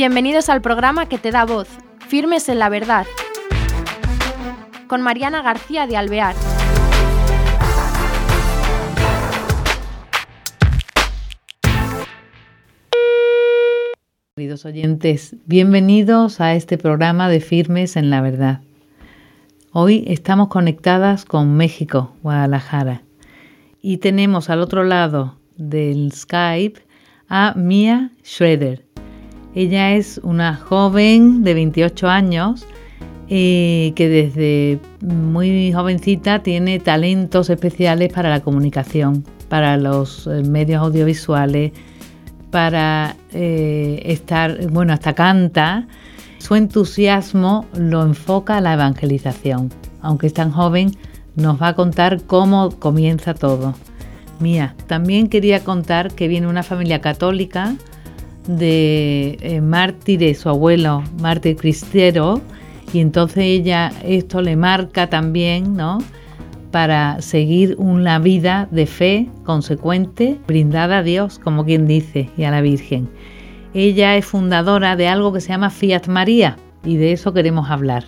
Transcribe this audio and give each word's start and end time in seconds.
Bienvenidos 0.00 0.48
al 0.48 0.62
programa 0.62 1.10
que 1.10 1.18
te 1.18 1.30
da 1.30 1.44
voz, 1.44 1.68
Firmes 2.08 2.48
en 2.48 2.58
la 2.58 2.70
Verdad, 2.70 3.04
con 4.86 5.02
Mariana 5.02 5.42
García 5.42 5.86
de 5.86 5.98
Alvear. 5.98 6.34
Queridos 14.34 14.64
oyentes, 14.64 15.36
bienvenidos 15.44 16.40
a 16.40 16.54
este 16.54 16.78
programa 16.78 17.28
de 17.28 17.42
Firmes 17.42 17.96
en 17.96 18.08
la 18.08 18.22
Verdad. 18.22 18.62
Hoy 19.72 20.04
estamos 20.06 20.48
conectadas 20.48 21.26
con 21.26 21.58
México, 21.58 22.16
Guadalajara, 22.22 23.02
y 23.82 23.98
tenemos 23.98 24.48
al 24.48 24.62
otro 24.62 24.82
lado 24.82 25.36
del 25.58 26.10
Skype 26.12 26.80
a 27.28 27.52
Mia 27.54 28.12
Schroeder. 28.24 28.86
Ella 29.54 29.92
es 29.94 30.20
una 30.22 30.54
joven 30.54 31.42
de 31.42 31.54
28 31.54 32.08
años 32.08 32.66
eh, 33.28 33.92
que 33.96 34.08
desde 34.08 34.80
muy 35.00 35.72
jovencita 35.72 36.42
tiene 36.42 36.78
talentos 36.78 37.50
especiales 37.50 38.12
para 38.12 38.30
la 38.30 38.40
comunicación, 38.40 39.24
para 39.48 39.76
los 39.76 40.26
eh, 40.26 40.42
medios 40.42 40.82
audiovisuales, 40.82 41.72
para 42.50 43.16
eh, 43.32 44.02
estar, 44.04 44.68
bueno, 44.70 44.92
hasta 44.92 45.14
canta. 45.14 45.86
Su 46.38 46.54
entusiasmo 46.54 47.66
lo 47.74 48.02
enfoca 48.02 48.56
a 48.56 48.60
la 48.60 48.74
evangelización. 48.74 49.70
Aunque 50.00 50.28
es 50.28 50.34
tan 50.34 50.50
joven, 50.50 50.92
nos 51.36 51.60
va 51.60 51.68
a 51.68 51.74
contar 51.74 52.22
cómo 52.22 52.70
comienza 52.78 53.34
todo. 53.34 53.74
Mía, 54.38 54.74
también 54.86 55.28
quería 55.28 55.62
contar 55.62 56.12
que 56.14 56.28
viene 56.28 56.46
una 56.46 56.62
familia 56.62 57.00
católica 57.00 57.76
de 58.58 59.38
eh, 59.40 59.60
mártires, 59.60 60.38
su 60.38 60.48
abuelo 60.48 61.02
mártir 61.20 61.56
cristero, 61.56 62.40
y 62.92 63.00
entonces 63.00 63.44
ella 63.44 63.92
esto 64.04 64.42
le 64.42 64.56
marca 64.56 65.08
también, 65.08 65.76
¿no? 65.76 65.98
Para 66.70 67.20
seguir 67.20 67.74
una 67.78 68.18
vida 68.18 68.68
de 68.70 68.86
fe 68.86 69.28
consecuente, 69.44 70.38
brindada 70.46 70.98
a 70.98 71.02
Dios, 71.02 71.38
como 71.38 71.64
quien 71.64 71.86
dice, 71.86 72.28
y 72.36 72.44
a 72.44 72.50
la 72.50 72.60
Virgen. 72.60 73.08
Ella 73.74 74.16
es 74.16 74.26
fundadora 74.26 74.96
de 74.96 75.08
algo 75.08 75.32
que 75.32 75.40
se 75.40 75.48
llama 75.48 75.70
Fiat 75.70 76.08
María 76.08 76.56
y 76.84 76.96
de 76.96 77.12
eso 77.12 77.32
queremos 77.32 77.70
hablar. 77.70 78.04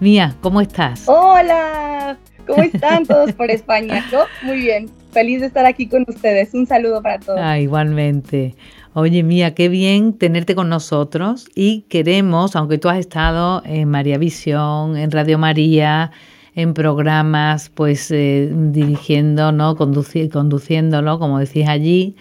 Mía, 0.00 0.34
¿cómo 0.42 0.60
estás? 0.60 1.04
Hola, 1.06 2.18
¿cómo 2.46 2.62
están 2.62 3.06
todos 3.06 3.32
por 3.32 3.50
España? 3.50 4.04
Yo 4.12 4.24
muy 4.42 4.58
bien, 4.58 4.90
feliz 5.12 5.40
de 5.40 5.46
estar 5.46 5.64
aquí 5.64 5.88
con 5.88 6.04
ustedes. 6.06 6.52
Un 6.54 6.66
saludo 6.66 7.02
para 7.02 7.18
todos. 7.18 7.40
Ah, 7.42 7.58
igualmente. 7.58 8.54
Oye, 8.94 9.22
Mía, 9.22 9.54
qué 9.54 9.68
bien 9.68 10.14
tenerte 10.14 10.54
con 10.54 10.68
nosotros 10.68 11.48
y 11.54 11.82
queremos, 11.82 12.56
aunque 12.56 12.78
tú 12.78 12.88
has 12.88 12.98
estado 12.98 13.62
en 13.64 13.88
María 13.88 14.18
Visión, 14.18 14.96
en 14.96 15.10
Radio 15.10 15.38
María, 15.38 16.10
en 16.54 16.74
programas, 16.74 17.68
pues 17.68 18.10
eh, 18.10 18.50
dirigiendo, 18.52 19.52
¿no? 19.52 19.76
conduciéndolo, 19.76 21.18
como 21.18 21.38
decís 21.38 21.68
allí, 21.68 22.16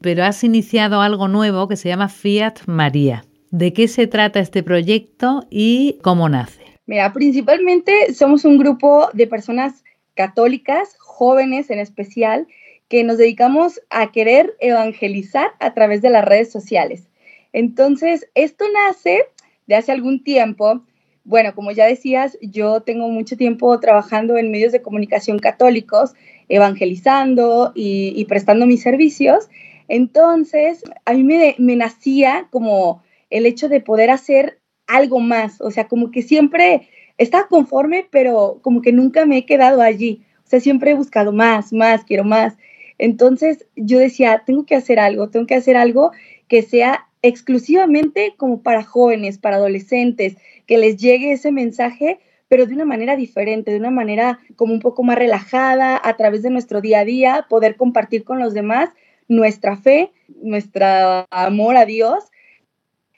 pero 0.00 0.24
has 0.24 0.42
iniciado 0.44 1.00
algo 1.00 1.28
nuevo 1.28 1.68
que 1.68 1.76
se 1.76 1.88
llama 1.88 2.08
Fiat 2.08 2.66
María. 2.66 3.24
¿De 3.50 3.72
qué 3.72 3.88
se 3.88 4.06
trata 4.06 4.40
este 4.40 4.62
proyecto 4.62 5.46
y 5.48 5.96
cómo 6.02 6.28
nace? 6.28 6.62
Mira, 6.86 7.12
principalmente 7.12 8.12
somos 8.14 8.44
un 8.44 8.58
grupo 8.58 9.08
de 9.12 9.26
personas 9.26 9.84
católicas, 10.14 10.96
jóvenes 10.98 11.70
en 11.70 11.78
especial, 11.78 12.46
que 12.90 13.04
nos 13.04 13.18
dedicamos 13.18 13.80
a 13.88 14.10
querer 14.10 14.56
evangelizar 14.58 15.52
a 15.60 15.72
través 15.74 16.02
de 16.02 16.10
las 16.10 16.24
redes 16.24 16.50
sociales. 16.50 17.08
Entonces, 17.52 18.28
esto 18.34 18.64
nace 18.74 19.26
de 19.68 19.76
hace 19.76 19.92
algún 19.92 20.24
tiempo. 20.24 20.82
Bueno, 21.22 21.54
como 21.54 21.70
ya 21.70 21.86
decías, 21.86 22.36
yo 22.42 22.80
tengo 22.80 23.08
mucho 23.08 23.36
tiempo 23.36 23.78
trabajando 23.78 24.36
en 24.36 24.50
medios 24.50 24.72
de 24.72 24.82
comunicación 24.82 25.38
católicos, 25.38 26.14
evangelizando 26.48 27.70
y, 27.76 28.24
prestando 28.24 28.66
mis 28.66 28.82
servicios. 28.82 29.48
Entonces, 29.86 30.82
a 31.04 31.12
mí 31.12 31.22
me, 31.22 31.54
me 31.58 31.76
nacía 31.76 32.48
como 32.50 33.04
el 33.30 33.46
hecho 33.46 33.68
de 33.68 33.80
poder 33.80 34.10
hacer 34.10 34.58
algo 34.88 35.20
más, 35.20 35.60
o 35.60 35.70
sea, 35.70 35.86
como 35.86 36.10
que 36.10 36.22
siempre 36.22 36.88
estaba 37.18 37.46
conforme, 37.46 38.08
pero 38.10 38.58
como 38.62 38.82
que 38.82 38.90
nunca 38.90 39.26
me 39.26 39.36
he 39.36 39.46
quedado 39.46 39.80
allí. 39.80 40.24
O 40.44 40.48
sea, 40.50 40.58
siempre 40.58 40.90
he 40.90 40.94
buscado 40.94 41.30
más, 41.30 41.72
más, 41.72 42.02
quiero 42.02 42.24
más. 42.24 42.56
Entonces 43.00 43.66
yo 43.76 43.98
decía, 43.98 44.42
tengo 44.44 44.66
que 44.66 44.74
hacer 44.74 45.00
algo, 45.00 45.30
tengo 45.30 45.46
que 45.46 45.54
hacer 45.54 45.74
algo 45.74 46.12
que 46.48 46.60
sea 46.60 47.06
exclusivamente 47.22 48.34
como 48.36 48.62
para 48.62 48.82
jóvenes, 48.82 49.38
para 49.38 49.56
adolescentes, 49.56 50.36
que 50.66 50.76
les 50.76 50.98
llegue 50.98 51.32
ese 51.32 51.50
mensaje, 51.50 52.20
pero 52.48 52.66
de 52.66 52.74
una 52.74 52.84
manera 52.84 53.16
diferente, 53.16 53.70
de 53.70 53.78
una 53.78 53.90
manera 53.90 54.40
como 54.54 54.74
un 54.74 54.80
poco 54.80 55.02
más 55.02 55.16
relajada, 55.16 55.98
a 56.02 56.16
través 56.18 56.42
de 56.42 56.50
nuestro 56.50 56.82
día 56.82 57.00
a 57.00 57.04
día, 57.06 57.46
poder 57.48 57.76
compartir 57.76 58.22
con 58.22 58.38
los 58.38 58.52
demás 58.52 58.90
nuestra 59.28 59.78
fe, 59.78 60.10
nuestro 60.42 60.84
amor 61.30 61.78
a 61.78 61.86
Dios. 61.86 62.24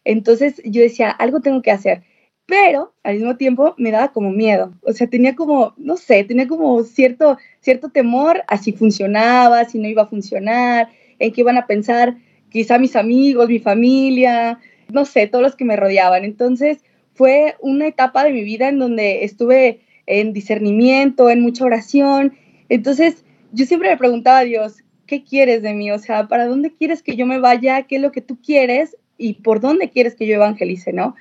Entonces 0.04 0.62
yo 0.64 0.80
decía, 0.80 1.10
algo 1.10 1.40
tengo 1.40 1.60
que 1.60 1.72
hacer 1.72 2.04
pero 2.52 2.92
al 3.02 3.14
mismo 3.14 3.38
tiempo 3.38 3.74
me 3.78 3.90
daba 3.90 4.12
como 4.12 4.30
miedo, 4.30 4.74
o 4.82 4.92
sea, 4.92 5.06
tenía 5.06 5.34
como, 5.34 5.72
no 5.78 5.96
sé, 5.96 6.22
tenía 6.24 6.46
como 6.46 6.82
cierto, 6.82 7.38
cierto 7.60 7.88
temor 7.88 8.42
a 8.46 8.58
si 8.58 8.74
funcionaba, 8.74 9.64
si 9.64 9.78
no 9.78 9.88
iba 9.88 10.02
a 10.02 10.06
funcionar, 10.06 10.90
en 11.18 11.32
qué 11.32 11.40
iban 11.40 11.56
a 11.56 11.66
pensar 11.66 12.14
quizá 12.50 12.78
mis 12.78 12.94
amigos, 12.94 13.48
mi 13.48 13.58
familia, 13.58 14.58
no 14.92 15.06
sé, 15.06 15.28
todos 15.28 15.42
los 15.42 15.56
que 15.56 15.64
me 15.64 15.76
rodeaban. 15.76 16.24
Entonces 16.24 16.84
fue 17.14 17.56
una 17.60 17.86
etapa 17.86 18.22
de 18.22 18.32
mi 18.32 18.44
vida 18.44 18.68
en 18.68 18.78
donde 18.78 19.24
estuve 19.24 19.80
en 20.04 20.34
discernimiento, 20.34 21.30
en 21.30 21.40
mucha 21.40 21.64
oración. 21.64 22.34
Entonces 22.68 23.24
yo 23.52 23.64
siempre 23.64 23.88
le 23.88 23.96
preguntaba 23.96 24.40
a 24.40 24.44
Dios, 24.44 24.84
¿qué 25.06 25.24
quieres 25.24 25.62
de 25.62 25.72
mí? 25.72 25.90
O 25.90 25.98
sea, 25.98 26.28
¿para 26.28 26.44
dónde 26.44 26.70
quieres 26.70 27.02
que 27.02 27.16
yo 27.16 27.24
me 27.24 27.38
vaya? 27.38 27.84
¿Qué 27.84 27.96
es 27.96 28.02
lo 28.02 28.12
que 28.12 28.20
tú 28.20 28.36
quieres? 28.44 28.94
¿Y 29.16 29.40
por 29.40 29.60
dónde 29.60 29.88
quieres 29.88 30.14
que 30.14 30.26
yo 30.26 30.34
evangelice? 30.34 30.92
¿No? 30.92 31.14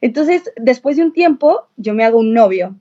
Entonces, 0.00 0.52
después 0.56 0.96
de 0.96 1.02
un 1.02 1.12
tiempo, 1.12 1.68
yo 1.76 1.94
me 1.94 2.04
hago 2.04 2.18
un 2.18 2.32
novio. 2.32 2.76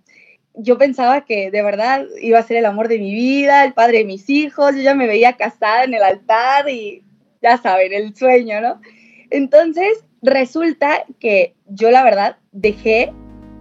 Yo 0.54 0.78
pensaba 0.78 1.26
que 1.26 1.52
de 1.52 1.62
verdad 1.62 2.06
iba 2.22 2.40
a 2.40 2.44
ser 2.44 2.58
el 2.58 2.66
amor 2.66 2.88
de 2.88 3.00
mi 3.00 3.14
vida, 3.14 3.66
el 3.66 3.74
padre 3.74 4.00
de 4.00 4.06
mis 4.06 4.30
hijos, 4.30 4.76
yo 4.76 4.82
ya 4.82 4.96
me 4.96 5.08
veía 5.08 5.34
casada 5.34 5.84
en 5.84 5.94
el 5.94 6.04
altar 6.04 6.70
y 6.70 7.04
ya 7.42 7.58
saben, 7.58 7.94
el 7.94 8.16
sueño, 8.16 8.62
¿no? 8.62 8.80
Entonces, 9.30 10.04
resulta 10.22 11.06
que 11.20 11.56
yo 11.68 11.92
la 11.92 12.04
verdad 12.04 12.38
dejé 12.52 13.12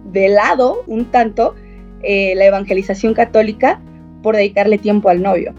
de 0.05 0.29
lado 0.29 0.83
un 0.87 1.11
tanto 1.11 1.55
eh, 2.01 2.33
la 2.35 2.45
evangelización 2.45 3.13
católica 3.13 3.81
por 4.21 4.35
dedicarle 4.35 4.77
tiempo 4.77 5.09
al 5.09 5.21
novio. 5.21 5.53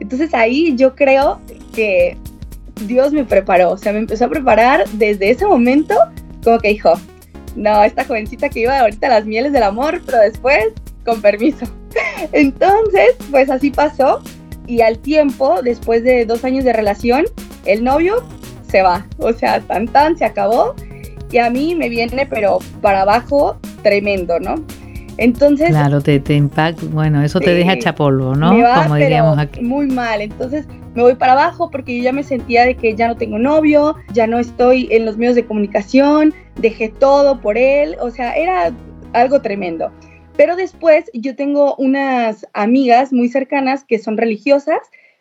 Entonces 0.00 0.32
ahí 0.34 0.76
yo 0.76 0.94
creo 0.94 1.40
que 1.74 2.16
Dios 2.86 3.12
me 3.12 3.24
preparó, 3.24 3.72
o 3.72 3.76
sea, 3.76 3.92
me 3.92 3.98
empezó 3.98 4.26
a 4.26 4.28
preparar 4.28 4.88
desde 4.90 5.30
ese 5.30 5.46
momento 5.46 5.94
como 6.44 6.58
que 6.58 6.68
dijo, 6.68 6.92
no, 7.58 7.82
esta 7.82 8.04
jovencita 8.04 8.48
que 8.48 8.60
iba 8.60 8.78
ahorita 8.78 9.08
a 9.08 9.10
las 9.10 9.26
mieles 9.26 9.52
del 9.52 9.64
amor, 9.64 10.00
pero 10.06 10.18
después, 10.18 10.68
con 11.04 11.20
permiso. 11.20 11.66
Entonces, 12.32 13.16
pues 13.30 13.50
así 13.50 13.70
pasó 13.70 14.22
y 14.66 14.80
al 14.82 14.98
tiempo, 14.98 15.60
después 15.62 16.04
de 16.04 16.24
dos 16.24 16.44
años 16.44 16.64
de 16.64 16.72
relación, 16.72 17.24
el 17.64 17.82
novio 17.82 18.22
se 18.70 18.82
va, 18.82 19.06
o 19.18 19.32
sea, 19.32 19.60
tan 19.60 19.88
tan, 19.88 20.16
se 20.16 20.24
acabó 20.24 20.74
y 21.32 21.38
a 21.38 21.50
mí 21.50 21.74
me 21.74 21.88
viene, 21.88 22.26
pero 22.26 22.58
para 22.80 23.02
abajo, 23.02 23.58
tremendo, 23.82 24.38
¿no? 24.38 24.56
Entonces. 25.16 25.70
Claro, 25.70 26.00
te, 26.00 26.20
te 26.20 26.34
impacta, 26.34 26.86
bueno, 26.90 27.22
eso 27.22 27.40
te 27.40 27.52
deja 27.52 27.72
hecha 27.72 27.94
polvo, 27.94 28.36
¿no? 28.36 28.50
Como 28.84 28.94
diríamos 28.94 29.36
aquí. 29.36 29.60
Muy 29.60 29.88
mal. 29.88 30.20
Entonces 30.20 30.66
me 30.94 31.02
voy 31.02 31.16
para 31.16 31.32
abajo 31.32 31.70
porque 31.70 31.96
yo 31.96 32.04
ya 32.04 32.12
me 32.12 32.22
sentía 32.22 32.64
de 32.64 32.76
que 32.76 32.94
ya 32.94 33.08
no 33.08 33.16
tengo 33.16 33.38
novio, 33.38 33.96
ya 34.12 34.26
no 34.26 34.38
estoy 34.38 34.88
en 34.90 35.04
los 35.04 35.16
medios 35.16 35.34
de 35.34 35.44
comunicación, 35.44 36.34
dejé 36.58 36.88
todo 36.88 37.40
por 37.40 37.56
él, 37.56 37.96
o 38.00 38.10
sea, 38.10 38.36
era 38.36 38.72
algo 39.12 39.40
tremendo. 39.40 39.92
Pero 40.36 40.54
después 40.54 41.10
yo 41.14 41.34
tengo 41.34 41.74
unas 41.76 42.46
amigas 42.52 43.12
muy 43.12 43.28
cercanas 43.28 43.84
que 43.84 43.98
son 43.98 44.16
religiosas, 44.16 44.78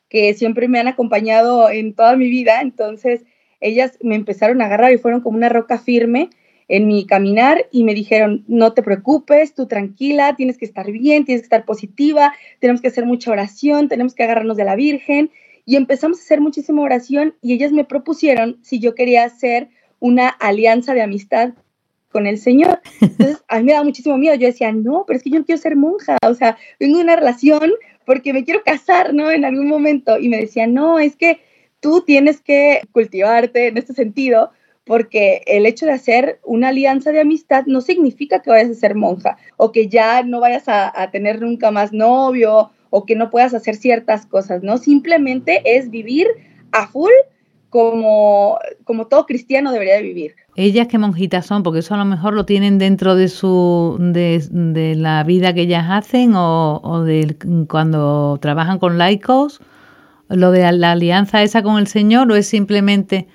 que 0.10 0.34
siempre 0.34 0.68
me 0.68 0.80
han 0.80 0.88
acompañado 0.88 1.70
en 1.70 1.94
toda 1.94 2.16
mi 2.16 2.30
vida, 2.30 2.62
entonces 2.62 3.24
ellas 3.60 3.98
me 4.02 4.16
empezaron 4.16 4.62
a 4.62 4.66
agarrar 4.66 4.94
y 4.94 4.98
fueron 4.98 5.22
como 5.22 5.38
una 5.38 5.50
roca 5.50 5.80
firme 5.80 6.30
en 6.68 6.88
mi 6.88 7.06
caminar 7.06 7.68
y 7.72 7.84
me 7.84 7.94
dijeron, 7.94 8.44
no 8.48 8.74
te 8.74 8.84
preocupes, 8.84 9.54
tú 9.54 9.68
tranquila, 9.68 10.36
tienes 10.36 10.58
que 10.58 10.66
estar 10.66 10.92
bien, 10.92 11.26
tienes 11.26 11.42
que 11.42 11.46
estar 11.46 11.66
positiva, 11.66 12.34
tenemos 12.60 12.82
que 12.82 12.90
hacer 12.90 13.06
mucha 13.06 13.32
oración, 13.32 13.88
tenemos 13.88 14.14
que 14.14 14.24
agarrarnos 14.24 14.58
de 14.58 14.66
la 14.66 14.76
Virgen. 14.76 15.32
Y 15.66 15.76
empezamos 15.76 16.20
a 16.20 16.22
hacer 16.22 16.40
muchísima 16.40 16.82
oración 16.82 17.36
y 17.42 17.54
ellas 17.54 17.72
me 17.72 17.84
propusieron 17.84 18.58
si 18.62 18.80
yo 18.80 18.96
quería 18.96 19.24
hacer 19.26 19.70
una 20.00 20.30
alianza 20.30 20.94
de 20.94 21.02
amistad 21.02 21.54
con 22.10 22.28
el 22.28 22.38
Señor. 22.38 22.82
Entonces, 23.02 23.44
a 23.48 23.58
mí 23.58 23.66
me 23.66 23.74
daba 23.74 23.84
muchísimo 23.84 24.18
miedo. 24.18 24.36
Yo 24.36 24.48
decía, 24.48 24.72
no, 24.72 25.04
pero 25.06 25.18
es 25.18 25.24
que 25.24 25.30
yo 25.30 25.40
no 25.40 25.46
quiero 25.46 25.62
ser 25.62 25.76
monja, 25.76 26.18
o 26.26 26.34
sea, 26.34 26.58
vengo 26.80 26.98
de 26.98 27.04
una 27.04 27.16
relación 27.16 27.72
porque 28.06 28.34
me 28.34 28.44
quiero 28.44 28.64
casar, 28.64 29.14
¿no? 29.14 29.30
En 29.32 29.46
algún 29.46 29.68
momento. 29.68 30.18
Y 30.18 30.30
me 30.30 30.38
decía, 30.38 30.68
no, 30.68 31.00
es 31.00 31.16
que 31.16 31.42
tú 31.80 32.02
tienes 32.02 32.42
que 32.42 32.82
cultivarte 32.92 33.68
en 33.68 33.78
este 33.78 33.94
sentido 33.94 34.52
porque 34.86 35.42
el 35.48 35.66
hecho 35.66 35.86
de 35.86 35.92
hacer 35.92 36.40
una 36.46 36.70
alianza 36.70 37.12
de 37.12 37.20
amistad 37.20 37.66
no 37.66 37.82
significa 37.82 38.42
que 38.42 38.50
vayas 38.50 38.72
a 38.72 38.76
ser 38.76 38.96
monja 38.96 39.38
o 39.58 39.74
que 39.74 39.90
ya 39.90 40.24
no 40.24 40.40
vayas 40.40 40.64
a 40.68 41.10
tener 41.12 41.42
nunca 41.42 41.72
más 41.72 41.92
novio 41.92 42.72
o 42.90 43.06
que 43.06 43.16
no 43.16 43.30
puedas 43.30 43.54
hacer 43.54 43.76
ciertas 43.76 44.26
cosas, 44.26 44.64
¿no? 44.64 44.78
Simplemente 44.78 45.62
es 45.66 45.90
vivir 45.90 46.28
a 46.72 46.88
full 46.88 47.12
como, 47.70 48.60
como 48.84 49.08
todo 49.08 49.26
cristiano 49.26 49.72
debería 49.72 49.96
de 49.96 50.02
vivir. 50.04 50.36
¿Ellas 50.56 50.88
qué 50.88 50.98
monjitas 50.98 51.46
son? 51.46 51.64
Porque 51.64 51.80
eso 51.80 51.94
a 51.94 51.98
lo 51.98 52.06
mejor 52.06 52.34
lo 52.34 52.46
tienen 52.46 52.78
dentro 52.78 53.16
de 53.16 53.28
su 53.28 53.98
de, 54.00 54.44
de 54.50 54.96
la 54.96 55.24
vida 55.24 55.54
que 55.54 55.62
ellas 55.62 55.86
hacen 55.90 56.34
o, 56.36 56.80
o 56.84 57.02
de 57.02 57.36
cuando 57.70 58.38
trabajan 58.42 58.80
con 58.80 58.98
laicos, 58.98 59.60
lo 60.30 60.52
de 60.52 60.72
la 60.72 60.94
alianza 60.94 61.44
esa 61.44 61.62
con 61.62 61.78
el 61.78 61.88
Señor 61.88 62.32
o 62.32 62.36
es 62.36 62.48
simplemente... 62.48 63.28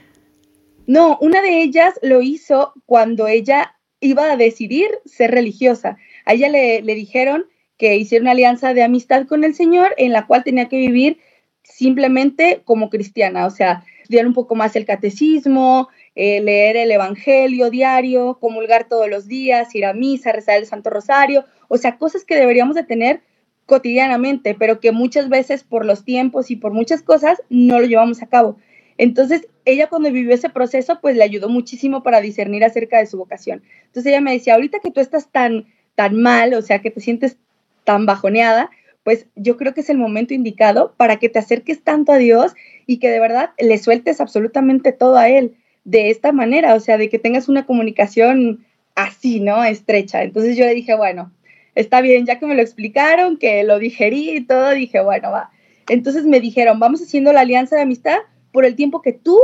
No, 0.87 1.17
una 1.21 1.41
de 1.43 1.63
ellas 1.63 1.95
lo 2.03 2.23
hizo 2.23 2.73
cuando 2.87 3.29
ella 3.29 3.77
iba 4.01 4.33
a 4.33 4.37
decidir 4.37 4.89
ser 5.05 5.31
religiosa. 5.31 5.97
A 6.27 6.35
ella 6.35 6.49
le, 6.49 6.83
le 6.83 6.95
dijeron 6.95 7.45
que 7.79 7.97
hiciera 7.97 8.23
una 8.23 8.33
alianza 8.33 8.75
de 8.75 8.83
amistad 8.83 9.27
con 9.27 9.45
el 9.45 9.55
Señor 9.55 9.95
en 9.97 10.13
la 10.13 10.27
cual 10.27 10.43
tenía 10.43 10.69
que 10.69 10.77
vivir 10.77 11.19
simplemente 11.63 12.63
como 12.65 12.91
cristiana, 12.91 13.47
o 13.47 13.51
sea, 13.51 13.85
estudiar 14.13 14.27
un 14.27 14.35
poco 14.35 14.55
más 14.55 14.77
el 14.77 14.85
catecismo, 14.85 15.89
eh, 16.15 16.43
leer 16.43 16.77
el 16.77 16.91
Evangelio 16.91 17.71
diario, 17.71 18.37
comulgar 18.39 18.87
todos 18.87 19.09
los 19.09 19.27
días, 19.27 19.75
ir 19.75 19.87
a 19.87 19.95
misa, 19.95 20.33
rezar 20.33 20.59
el 20.59 20.67
Santo 20.67 20.91
Rosario, 20.91 21.47
o 21.69 21.79
sea, 21.79 21.97
cosas 21.97 22.27
que 22.27 22.37
deberíamos 22.37 22.77
de 22.77 22.85
tener 22.85 23.23
cotidianamente, 23.65 24.55
pero 24.55 24.81
que 24.81 24.93
muchas 24.93 25.31
veces 25.31 25.65
por 25.65 25.87
los 25.87 26.05
tiempos 26.05 26.51
y 26.51 26.57
por 26.57 26.73
muchas 26.73 27.01
cosas 27.03 27.41
no 27.49 27.81
lo 27.81 27.87
llevamos 27.87 28.21
a 28.21 28.27
cabo. 28.27 28.59
Entonces, 28.99 29.49
ella 29.65 29.89
cuando 29.89 30.13
vivió 30.13 30.35
ese 30.35 30.51
proceso, 30.51 30.99
pues 31.01 31.17
le 31.17 31.25
ayudó 31.25 31.49
muchísimo 31.49 32.03
para 32.03 32.21
discernir 32.21 32.65
acerca 32.65 32.99
de 32.99 33.07
su 33.07 33.17
vocación. 33.17 33.63
Entonces 33.87 34.13
ella 34.13 34.21
me 34.21 34.33
decía, 34.33 34.55
ahorita 34.55 34.81
que 34.81 34.91
tú 34.91 35.01
estás 35.01 35.31
tan, 35.33 35.65
tan 35.95 36.21
mal, 36.21 36.53
o 36.53 36.61
sea, 36.61 36.81
que 36.81 36.91
te 36.91 37.01
sientes 37.01 37.39
tan 37.85 38.05
bajoneada, 38.05 38.69
pues 39.05 39.27
yo 39.35 39.57
creo 39.57 39.75
que 39.75 39.81
es 39.81 39.91
el 39.91 39.99
momento 39.99 40.35
indicado 40.35 40.95
para 40.97 41.17
que 41.17 41.29
te 41.29 41.39
acerques 41.39 41.83
tanto 41.83 42.13
a 42.13 42.19
Dios 42.19 42.53
y 42.87 42.99
que 42.99 43.11
de 43.11 43.21
verdad 43.21 43.51
le 43.59 43.79
sueltes 43.79 44.21
absolutamente 44.21 44.93
todo 44.93 45.17
a 45.17 45.29
Él 45.29 45.57
de 45.85 46.11
esta 46.11 46.33
manera, 46.33 46.75
o 46.75 46.81
sea, 46.81 46.99
de 46.99 47.09
que 47.09 47.19
tengas 47.19 47.49
una 47.49 47.67
comunicación 47.67 48.65
así, 48.95 49.41
¿no? 49.41 49.65
Estrecha. 49.65 50.23
Entonces 50.23 50.57
yo 50.57 50.65
le 50.65 50.75
dije, 50.75 50.95
bueno, 50.95 51.33
está 51.75 52.01
bien, 52.01 52.27
ya 52.27 52.39
que 52.39 52.47
me 52.47 52.55
lo 52.55 52.63
explicaron, 52.63 53.37
que 53.37 53.65
lo 53.65 53.79
digerí 53.79 54.31
y 54.31 54.47
todo, 54.47 54.71
dije, 54.71 55.01
bueno, 55.01 55.31
va. 55.31 55.51
Entonces 55.89 56.25
me 56.25 56.41
dijeron, 56.41 56.79
vamos 56.79 57.03
haciendo 57.03 57.33
la 57.33 57.41
alianza 57.41 57.77
de 57.77 57.83
amistad 57.83 58.19
por 58.53 58.65
el 58.65 58.77
tiempo 58.77 59.03
que 59.03 59.13
tú 59.13 59.39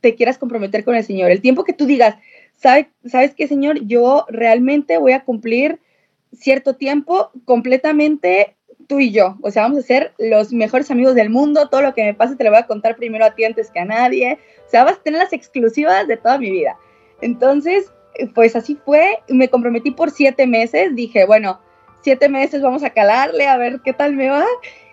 te 0.00 0.14
quieras 0.14 0.38
comprometer 0.38 0.84
con 0.84 0.94
el 0.94 1.04
Señor, 1.04 1.30
el 1.30 1.40
tiempo 1.40 1.64
que 1.64 1.72
tú 1.72 1.86
digas, 1.86 2.16
¿sabes, 2.56 2.86
¿sabes 3.04 3.34
qué, 3.34 3.48
Señor? 3.48 3.84
Yo 3.86 4.26
realmente 4.28 4.98
voy 4.98 5.12
a 5.12 5.24
cumplir 5.24 5.80
cierto 6.32 6.76
tiempo 6.76 7.30
completamente 7.44 8.56
tú 8.90 8.98
y 8.98 9.12
yo. 9.12 9.36
O 9.40 9.52
sea, 9.52 9.62
vamos 9.62 9.78
a 9.78 9.82
ser 9.82 10.12
los 10.18 10.52
mejores 10.52 10.90
amigos 10.90 11.14
del 11.14 11.30
mundo. 11.30 11.68
Todo 11.68 11.80
lo 11.80 11.94
que 11.94 12.02
me 12.02 12.12
pase 12.12 12.34
te 12.34 12.42
lo 12.42 12.50
voy 12.50 12.58
a 12.58 12.66
contar 12.66 12.96
primero 12.96 13.24
a 13.24 13.30
ti 13.36 13.44
antes 13.44 13.70
que 13.70 13.78
a 13.78 13.84
nadie. 13.84 14.36
O 14.66 14.68
sea, 14.68 14.82
vas 14.82 14.94
a 14.94 15.02
tener 15.02 15.20
las 15.20 15.32
exclusivas 15.32 16.08
de 16.08 16.16
toda 16.16 16.38
mi 16.38 16.50
vida. 16.50 16.76
Entonces, 17.20 17.92
pues 18.34 18.56
así 18.56 18.76
fue. 18.84 19.20
Me 19.28 19.48
comprometí 19.48 19.92
por 19.92 20.10
siete 20.10 20.44
meses. 20.48 20.96
Dije, 20.96 21.24
bueno, 21.24 21.60
siete 22.02 22.28
meses 22.28 22.62
vamos 22.62 22.82
a 22.82 22.90
calarle 22.90 23.46
a 23.46 23.56
ver 23.56 23.80
qué 23.84 23.92
tal 23.92 24.14
me 24.14 24.28
va. 24.28 24.44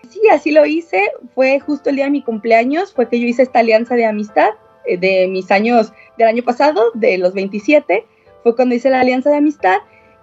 Sí, 0.08 0.20
así 0.30 0.52
lo 0.52 0.64
hice. 0.64 1.10
Fue 1.34 1.58
justo 1.58 1.90
el 1.90 1.96
día 1.96 2.04
de 2.04 2.12
mi 2.12 2.22
cumpleaños. 2.22 2.92
Fue 2.92 3.08
que 3.08 3.18
yo 3.18 3.26
hice 3.26 3.42
esta 3.42 3.58
alianza 3.58 3.96
de 3.96 4.06
amistad 4.06 4.50
eh, 4.86 4.96
de 4.96 5.26
mis 5.26 5.50
años 5.50 5.92
del 6.18 6.28
año 6.28 6.44
pasado, 6.44 6.92
de 6.94 7.18
los 7.18 7.34
27. 7.34 8.06
Fue 8.44 8.54
cuando 8.54 8.76
hice 8.76 8.90
la 8.90 9.00
alianza 9.00 9.30
de 9.30 9.38
amistad 9.38 9.78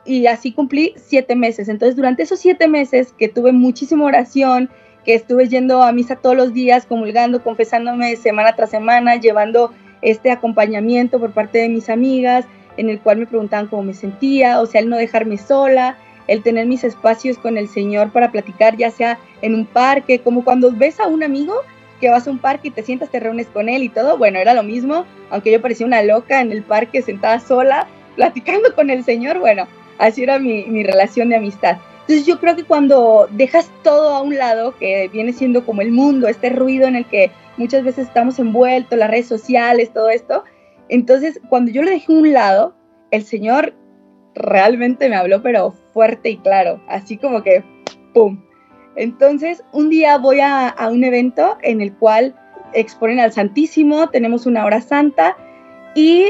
y 0.06 0.28
así 0.28 0.52
cumplí 0.52 0.94
siete 0.96 1.36
meses. 1.36 1.68
Entonces, 1.68 1.96
durante 1.96 2.24
esos 2.24 2.40
siete 2.40 2.68
meses 2.68 3.14
que 3.18 3.28
tuve 3.28 3.52
muchísima 3.52 4.06
oración, 4.06 4.70
que 5.04 5.16
estuve 5.16 5.48
yendo 5.48 5.84
a 5.84 5.92
misa 5.92 6.16
todos 6.16 6.36
los 6.36 6.54
días, 6.54 6.86
comulgando, 6.86 7.44
confesándome 7.44 8.16
semana 8.16 8.56
tras 8.56 8.72
semana, 8.72 9.16
llevando 9.18 9.72
este 10.02 10.32
acompañamiento 10.32 11.20
por 11.20 11.32
parte 11.32 11.60
de 11.60 11.70
mis 11.70 11.90
amigas, 11.90 12.46
en 12.78 12.90
el 12.90 13.00
cual 13.00 13.18
me 13.18 13.28
preguntaban 13.28 13.68
cómo 13.68 13.84
me 13.84 13.94
sentía, 13.94 14.62
o 14.62 14.66
sea, 14.66 14.82
el 14.82 14.90
no 14.90 14.98
dejarme 14.98 15.38
sola, 15.38 15.98
el 16.28 16.44
tener 16.44 16.66
mis 16.66 16.84
espacios 16.84 17.38
con 17.38 17.58
el 17.58 17.68
Señor 17.70 18.12
para 18.12 18.32
platicar, 18.32 18.78
ya 18.78 18.92
sea 18.92 19.20
en 19.42 19.56
un 19.56 19.66
parque, 19.66 20.20
como 20.20 20.44
cuando 20.44 20.72
ves 20.72 21.00
a 21.00 21.08
un 21.08 21.24
amigo 21.24 21.54
que 22.02 22.10
vas 22.10 22.28
a 22.28 22.32
un 22.32 22.40
parque 22.40 22.68
y 22.68 22.72
te 22.72 22.84
sientas, 22.84 23.10
te 23.10 23.20
reúnes 23.20 23.48
con 23.48 23.70
él 23.70 23.84
y 23.84 23.90
todo, 23.90 24.18
bueno, 24.18 24.40
era 24.40 24.54
lo 24.54 24.64
mismo, 24.64 25.06
aunque 25.30 25.52
yo 25.52 25.62
parecía 25.62 25.86
una 25.86 26.04
loca 26.04 26.42
en 26.42 26.52
el 26.52 26.64
parque 26.64 27.02
sentada 27.02 27.40
sola, 27.40 27.88
platicando 28.16 28.74
con 28.76 28.90
el 28.90 29.04
Señor, 29.04 29.40
bueno, 29.40 29.68
Así 29.98 30.24
era 30.24 30.40
mi, 30.40 30.66
mi 30.66 30.84
relación 30.84 31.30
de 31.30 31.38
amistad. 31.38 31.78
Entonces 32.02 32.28
yo 32.28 32.40
creo 32.40 32.56
que 32.56 32.64
cuando 32.64 33.28
dejas 33.32 33.72
todo 33.82 34.14
a 34.14 34.22
un 34.22 34.36
lado, 34.38 34.76
que 34.78 35.10
viene 35.12 35.34
siendo 35.34 35.66
como 35.66 35.82
el 35.82 35.92
mundo, 35.92 36.28
este 36.28 36.50
ruido 36.50 36.88
en 36.88 36.96
el 36.96 37.06
que 37.06 37.32
muchas 37.58 37.84
veces 37.84 38.08
estamos 38.08 38.38
envueltos, 38.38 39.00
las 39.00 39.10
redes 39.10 39.28
sociales, 39.28 39.92
todo 39.92 40.10
esto, 40.10 40.44
entonces 40.88 41.40
cuando 41.50 41.72
yo 41.72 41.82
lo 41.82 41.90
dejé 41.90 42.14
a 42.14 42.16
un 42.16 42.32
lado, 42.32 42.76
el 43.10 43.24
Señor 43.24 43.74
realmente 44.36 45.10
me 45.10 45.16
habló, 45.16 45.42
pero 45.42 45.72
fuerte 45.94 46.30
y 46.30 46.38
claro, 46.38 46.80
así 46.88 47.18
como 47.18 47.42
que, 47.42 47.64
¡pum! 48.14 48.40
Entonces 48.96 49.64
un 49.72 49.90
día 49.90 50.20
voy 50.20 50.42
a, 50.42 50.68
a 50.68 50.90
un 50.90 51.04
evento 51.04 51.58
en 51.64 51.82
el 51.82 51.92
cual 51.96 52.36
exponen 52.74 53.20
al 53.20 53.32
Santísimo, 53.32 54.10
tenemos 54.10 54.46
una 54.46 54.64
hora 54.64 54.80
santa 54.80 55.36
y 55.96 56.30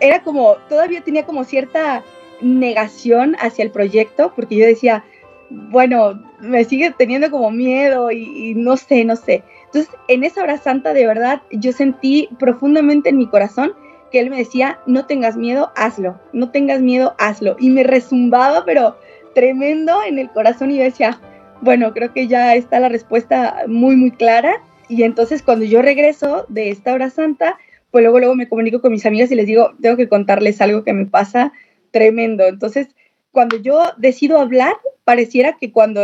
era 0.00 0.22
como, 0.22 0.56
todavía 0.68 1.00
tenía 1.02 1.24
como 1.24 1.44
cierta 1.44 2.02
negación 2.44 3.36
hacia 3.40 3.64
el 3.64 3.70
proyecto, 3.70 4.32
porque 4.36 4.56
yo 4.56 4.66
decía, 4.66 5.04
bueno, 5.50 6.22
me 6.40 6.64
sigue 6.64 6.94
teniendo 6.96 7.30
como 7.30 7.50
miedo 7.50 8.10
y, 8.10 8.54
no 8.54 8.76
sé, 8.76 9.04
no 9.04 9.16
sé. 9.16 9.42
Entonces, 9.66 9.90
en 10.08 10.24
esa 10.24 10.42
hora 10.42 10.58
santa, 10.58 10.92
de 10.92 11.06
verdad, 11.06 11.42
yo 11.50 11.72
sentí 11.72 12.28
profundamente 12.38 13.08
en 13.08 13.18
mi 13.18 13.26
corazón 13.26 13.72
que 14.10 14.20
él 14.20 14.30
me 14.30 14.36
decía, 14.36 14.78
no 14.86 15.06
tengas 15.06 15.36
miedo, 15.36 15.72
hazlo, 15.74 16.20
no 16.32 16.50
tengas 16.50 16.80
miedo, 16.80 17.14
hazlo. 17.18 17.56
Y 17.58 17.70
me 17.70 17.82
resumbaba, 17.82 18.64
pero 18.64 18.96
tremendo 19.34 20.02
en 20.06 20.18
el 20.18 20.30
corazón 20.30 20.70
y 20.70 20.78
decía, 20.78 21.20
bueno, 21.60 21.92
creo 21.92 22.12
que 22.12 22.28
ya 22.28 22.54
está 22.54 22.78
la 22.78 22.88
respuesta 22.88 23.64
muy, 23.66 23.96
muy 23.96 24.12
clara. 24.12 24.62
Y 24.88 25.02
entonces 25.02 25.42
cuando 25.42 25.64
yo 25.64 25.82
regreso 25.82 26.46
de 26.48 26.70
esta 26.70 26.92
hora 26.92 27.10
santa, 27.10 27.58
pues 27.90 28.02
luego, 28.02 28.18
luego 28.18 28.34
me 28.34 28.48
comunico 28.48 28.80
con 28.80 28.92
mis 28.92 29.06
amigas 29.06 29.30
y 29.30 29.34
les 29.34 29.46
digo, 29.46 29.72
tengo 29.80 29.96
que 29.96 30.08
contarles 30.08 30.60
algo 30.60 30.84
que 30.84 30.92
me 30.92 31.06
pasa 31.06 31.52
tremendo. 31.94 32.44
Entonces, 32.44 32.88
cuando 33.30 33.56
yo 33.56 33.80
decido 33.98 34.40
hablar, 34.40 34.74
pareciera 35.04 35.56
que 35.56 35.70
cuando, 35.70 36.00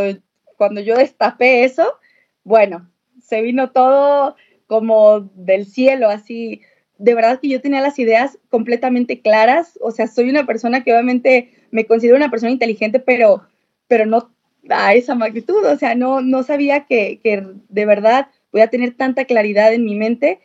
cuando 0.57 0.81
yo 0.81 0.97
destapé 0.97 1.65
eso, 1.65 1.97
bueno, 2.45 2.89
se 3.21 3.43
vino 3.43 3.73
todo 3.73 4.37
como 4.69 5.29
del 5.35 5.67
cielo, 5.67 6.09
así. 6.09 6.63
De 6.97 7.15
verdad 7.15 7.41
que 7.41 7.49
yo 7.49 7.61
tenía 7.61 7.81
las 7.81 7.99
ideas 7.99 8.39
completamente 8.51 9.21
claras. 9.21 9.81
O 9.83 9.91
sea, 9.91 10.07
soy 10.07 10.31
una 10.31 10.47
persona 10.47 10.85
que 10.85 10.93
obviamente 10.93 11.51
me 11.73 11.87
considero 11.87 12.17
una 12.17 12.31
persona 12.31 12.53
inteligente, 12.53 13.01
pero, 13.01 13.43
pero 13.89 14.07
no 14.07 14.31
a 14.69 14.95
esa 14.95 15.17
magnitud. 15.17 15.65
O 15.65 15.77
sea, 15.77 15.97
no, 15.97 16.21
no 16.21 16.45
sabía 16.45 16.87
que, 16.87 17.19
que 17.21 17.45
de 17.69 17.85
verdad 17.85 18.29
voy 18.53 18.61
a 18.61 18.71
tener 18.71 18.95
tanta 18.95 19.25
claridad 19.25 19.75
en 19.75 19.85
mi 19.85 19.97
mente 19.97 20.39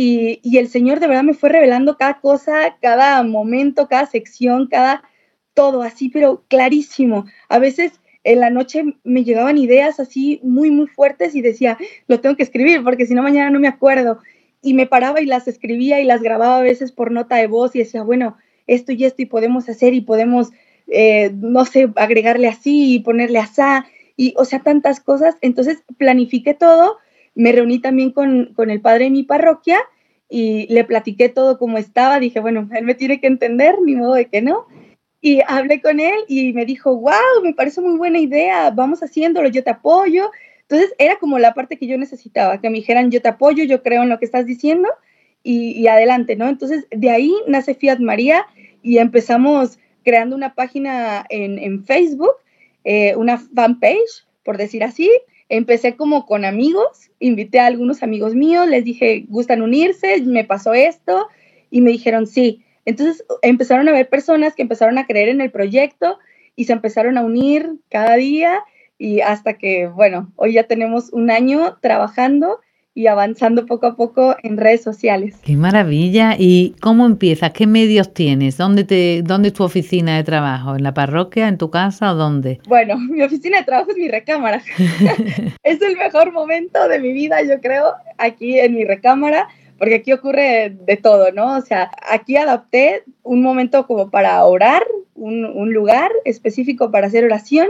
y, 0.00 0.58
el 0.58 0.68
Señor 0.68 1.00
de 1.00 1.08
verdad 1.08 1.24
me 1.24 1.34
fue 1.34 1.48
revelando 1.48 1.96
cada 1.96 2.20
cosa, 2.20 2.76
cada 2.80 3.20
momento, 3.24 3.88
cada 3.88 4.06
sección, 4.06 4.68
cada 4.68 5.02
todo 5.54 5.82
así, 5.82 6.08
pero 6.08 6.44
clarísimo. 6.46 7.26
A 7.48 7.58
veces 7.58 8.00
en 8.22 8.38
la 8.38 8.50
noche 8.50 8.84
me 9.02 9.24
llegaban 9.24 9.58
ideas 9.58 9.98
así 9.98 10.38
muy, 10.44 10.70
muy 10.70 10.86
fuertes 10.86 11.34
y 11.34 11.42
decía, 11.42 11.78
lo 12.06 12.20
tengo 12.20 12.36
que 12.36 12.44
escribir 12.44 12.84
porque 12.84 13.06
si 13.06 13.14
no 13.14 13.24
mañana 13.24 13.50
no 13.50 13.58
me 13.58 13.66
acuerdo. 13.66 14.20
Y 14.62 14.74
me 14.74 14.86
paraba 14.86 15.20
y 15.20 15.26
las 15.26 15.48
escribía 15.48 16.00
y 16.00 16.04
las 16.04 16.22
grababa 16.22 16.58
a 16.58 16.62
veces 16.62 16.92
por 16.92 17.10
nota 17.10 17.34
de 17.34 17.48
voz 17.48 17.74
y 17.74 17.80
decía, 17.80 18.04
bueno, 18.04 18.36
esto 18.68 18.92
y 18.92 19.04
esto 19.04 19.22
y 19.22 19.26
podemos 19.26 19.68
hacer 19.68 19.94
y 19.94 20.00
podemos, 20.00 20.50
eh, 20.86 21.32
no 21.34 21.64
sé, 21.64 21.90
agregarle 21.96 22.46
así 22.46 22.94
y 22.94 23.00
ponerle 23.00 23.40
así. 23.40 23.62
Y, 24.16 24.34
o 24.36 24.44
sea, 24.44 24.60
tantas 24.60 25.00
cosas. 25.00 25.36
Entonces 25.40 25.82
planifiqué 25.96 26.54
todo 26.54 26.98
me 27.38 27.52
reuní 27.52 27.78
también 27.78 28.10
con, 28.10 28.52
el 28.56 28.80
padre 28.80 29.04
de 29.04 29.10
mi 29.10 29.22
parroquia 29.22 29.78
y 30.28 30.66
le 30.74 30.82
platiqué 30.82 31.28
todo 31.28 31.56
como 31.56 31.78
estaba. 31.78 32.18
Dije, 32.18 32.40
bueno, 32.40 32.68
él 32.74 32.84
me 32.84 32.96
tiene 32.96 33.20
que 33.20 33.28
entender, 33.28 33.76
ni 33.80 33.94
modo 33.94 34.14
de 34.14 34.26
que 34.26 34.42
no. 34.42 34.66
Y 35.20 35.40
hablé 35.46 35.80
con 35.80 36.00
él 36.00 36.16
y 36.26 36.52
me 36.52 36.66
dijo, 36.66 36.96
wow, 36.96 37.42
me 37.44 37.54
parece 37.54 37.80
muy 37.80 37.96
buena 37.96 38.18
idea, 38.18 38.70
vamos 38.70 39.04
haciéndolo, 39.04 39.48
yo 39.48 39.62
te 39.62 39.70
apoyo. 39.70 40.32
Entonces 40.62 40.92
era 40.98 41.16
como 41.20 41.38
la 41.38 41.54
parte 41.54 41.78
que 41.78 41.86
yo 41.86 41.96
necesitaba, 41.96 42.60
que 42.60 42.70
me 42.70 42.78
dijeran, 42.78 43.12
yo 43.12 43.22
te 43.22 43.28
apoyo, 43.28 43.62
yo 43.62 43.84
creo 43.84 44.02
en 44.02 44.08
lo 44.08 44.18
que 44.18 44.24
estás 44.24 44.44
diciendo 44.44 44.88
y, 45.44 45.86
adelante, 45.86 46.34
¿no? 46.34 46.48
Entonces 46.48 46.88
de 46.90 47.10
ahí 47.10 47.32
nace 47.46 47.76
Fiat 47.76 48.00
María 48.00 48.46
y 48.82 48.98
empezamos 48.98 49.78
creando 50.04 50.34
una 50.34 50.56
página 50.56 51.24
en, 51.30 51.84
Facebook, 51.84 52.34
eh, 52.82 53.14
una 53.14 53.38
fanpage, 53.38 54.26
por 54.42 54.56
decir 54.56 54.82
así, 54.82 55.08
Empecé 55.48 55.96
como 55.96 56.26
con 56.26 56.44
amigos, 56.44 57.10
invité 57.20 57.60
a 57.60 57.66
algunos 57.66 58.02
amigos 58.02 58.34
míos, 58.34 58.68
les 58.68 58.84
dije, 58.84 59.24
¿gustan 59.28 59.62
unirse? 59.62 60.20
Me 60.22 60.44
pasó 60.44 60.74
esto. 60.74 61.28
Y 61.70 61.80
me 61.80 61.90
dijeron 61.90 62.26
sí. 62.26 62.64
Entonces 62.84 63.24
empezaron 63.42 63.88
a 63.88 63.92
ver 63.92 64.08
personas 64.08 64.54
que 64.54 64.62
empezaron 64.62 64.96
a 64.96 65.06
creer 65.06 65.28
en 65.28 65.40
el 65.40 65.50
proyecto 65.50 66.18
y 66.56 66.64
se 66.64 66.72
empezaron 66.72 67.18
a 67.18 67.22
unir 67.22 67.74
cada 67.90 68.16
día 68.16 68.62
y 68.96 69.20
hasta 69.20 69.54
que, 69.54 69.86
bueno, 69.86 70.32
hoy 70.36 70.54
ya 70.54 70.64
tenemos 70.64 71.12
un 71.12 71.30
año 71.30 71.78
trabajando 71.80 72.60
y 72.98 73.06
avanzando 73.06 73.64
poco 73.64 73.86
a 73.86 73.94
poco 73.94 74.34
en 74.42 74.56
redes 74.56 74.82
sociales. 74.82 75.36
Qué 75.44 75.56
maravilla. 75.56 76.34
¿Y 76.36 76.74
cómo 76.80 77.06
empiezas? 77.06 77.52
¿Qué 77.52 77.68
medios 77.68 78.12
tienes? 78.12 78.56
¿Dónde, 78.56 78.82
te, 78.82 79.22
¿Dónde 79.22 79.48
es 79.48 79.54
tu 79.54 79.62
oficina 79.62 80.16
de 80.16 80.24
trabajo? 80.24 80.74
¿En 80.74 80.82
la 80.82 80.94
parroquia, 80.94 81.46
en 81.46 81.58
tu 81.58 81.70
casa 81.70 82.10
o 82.10 82.16
dónde? 82.16 82.58
Bueno, 82.66 82.98
mi 83.10 83.22
oficina 83.22 83.58
de 83.58 83.64
trabajo 83.64 83.92
es 83.92 83.98
mi 83.98 84.08
recámara. 84.08 84.60
es 85.62 85.80
el 85.80 85.96
mejor 85.96 86.32
momento 86.32 86.88
de 86.88 86.98
mi 86.98 87.12
vida, 87.12 87.40
yo 87.42 87.60
creo, 87.60 87.92
aquí 88.18 88.58
en 88.58 88.74
mi 88.74 88.84
recámara 88.84 89.46
porque 89.78 89.94
aquí 89.94 90.12
ocurre 90.12 90.70
de 90.70 90.96
todo, 90.96 91.30
¿no? 91.30 91.56
O 91.56 91.60
sea, 91.60 91.92
aquí 92.10 92.36
adapté 92.36 93.04
un 93.22 93.42
momento 93.42 93.86
como 93.86 94.10
para 94.10 94.44
orar, 94.44 94.82
un, 95.14 95.44
un, 95.44 95.72
lugar 95.72 96.10
específico 96.24 96.90
para 96.90 97.06
hacer 97.06 97.24
oración. 97.24 97.68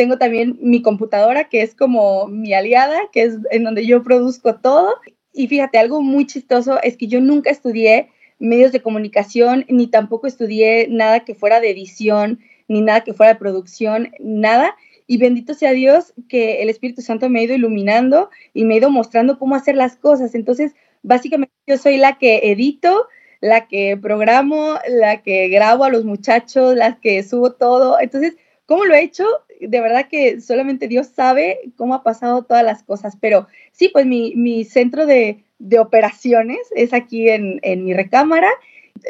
Tengo 0.00 0.16
también 0.16 0.56
mi 0.62 0.80
computadora, 0.80 1.50
que 1.50 1.60
es 1.60 1.74
como 1.74 2.26
mi 2.26 2.54
aliada, 2.54 2.98
que 3.12 3.20
es 3.20 3.34
en 3.50 3.64
donde 3.64 3.84
yo 3.84 4.02
produzco 4.02 4.54
todo. 4.54 4.94
Y 5.34 5.46
fíjate, 5.46 5.76
algo 5.76 6.00
muy 6.00 6.26
chistoso 6.26 6.80
es 6.82 6.96
que 6.96 7.06
yo 7.06 7.20
nunca 7.20 7.50
estudié 7.50 8.08
medios 8.38 8.72
de 8.72 8.80
comunicación, 8.80 9.66
ni 9.68 9.88
tampoco 9.88 10.26
estudié 10.26 10.88
nada 10.88 11.20
que 11.20 11.34
fuera 11.34 11.60
de 11.60 11.68
edición, 11.68 12.40
ni 12.66 12.80
nada 12.80 13.04
que 13.04 13.12
fuera 13.12 13.34
de 13.34 13.38
producción, 13.38 14.10
nada. 14.20 14.74
Y 15.06 15.18
bendito 15.18 15.52
sea 15.52 15.72
Dios 15.72 16.14
que 16.30 16.62
el 16.62 16.70
Espíritu 16.70 17.02
Santo 17.02 17.28
me 17.28 17.40
ha 17.40 17.42
ido 17.42 17.54
iluminando 17.54 18.30
y 18.54 18.64
me 18.64 18.72
ha 18.72 18.78
ido 18.78 18.88
mostrando 18.88 19.38
cómo 19.38 19.54
hacer 19.54 19.74
las 19.74 19.96
cosas. 19.96 20.34
Entonces, 20.34 20.72
básicamente 21.02 21.52
yo 21.66 21.76
soy 21.76 21.98
la 21.98 22.16
que 22.16 22.50
edito, 22.50 23.06
la 23.42 23.68
que 23.68 23.98
programo, 23.98 24.78
la 24.88 25.20
que 25.20 25.48
grabo 25.48 25.84
a 25.84 25.90
los 25.90 26.06
muchachos, 26.06 26.74
la 26.74 26.98
que 27.00 27.22
subo 27.22 27.52
todo. 27.52 28.00
Entonces, 28.00 28.38
¿cómo 28.64 28.86
lo 28.86 28.94
he 28.94 29.02
hecho? 29.02 29.26
De 29.60 29.80
verdad 29.80 30.08
que 30.08 30.40
solamente 30.40 30.88
Dios 30.88 31.08
sabe 31.08 31.60
cómo 31.76 31.94
ha 31.94 32.02
pasado 32.02 32.42
todas 32.42 32.64
las 32.64 32.82
cosas. 32.82 33.16
Pero 33.20 33.46
sí, 33.72 33.88
pues 33.88 34.06
mi, 34.06 34.64
centro 34.64 35.06
de, 35.06 35.44
operaciones 35.78 36.58
es 36.74 36.92
aquí 36.92 37.28
en, 37.28 37.60
en 37.62 37.84
mi 37.84 37.94
recámara. 37.94 38.50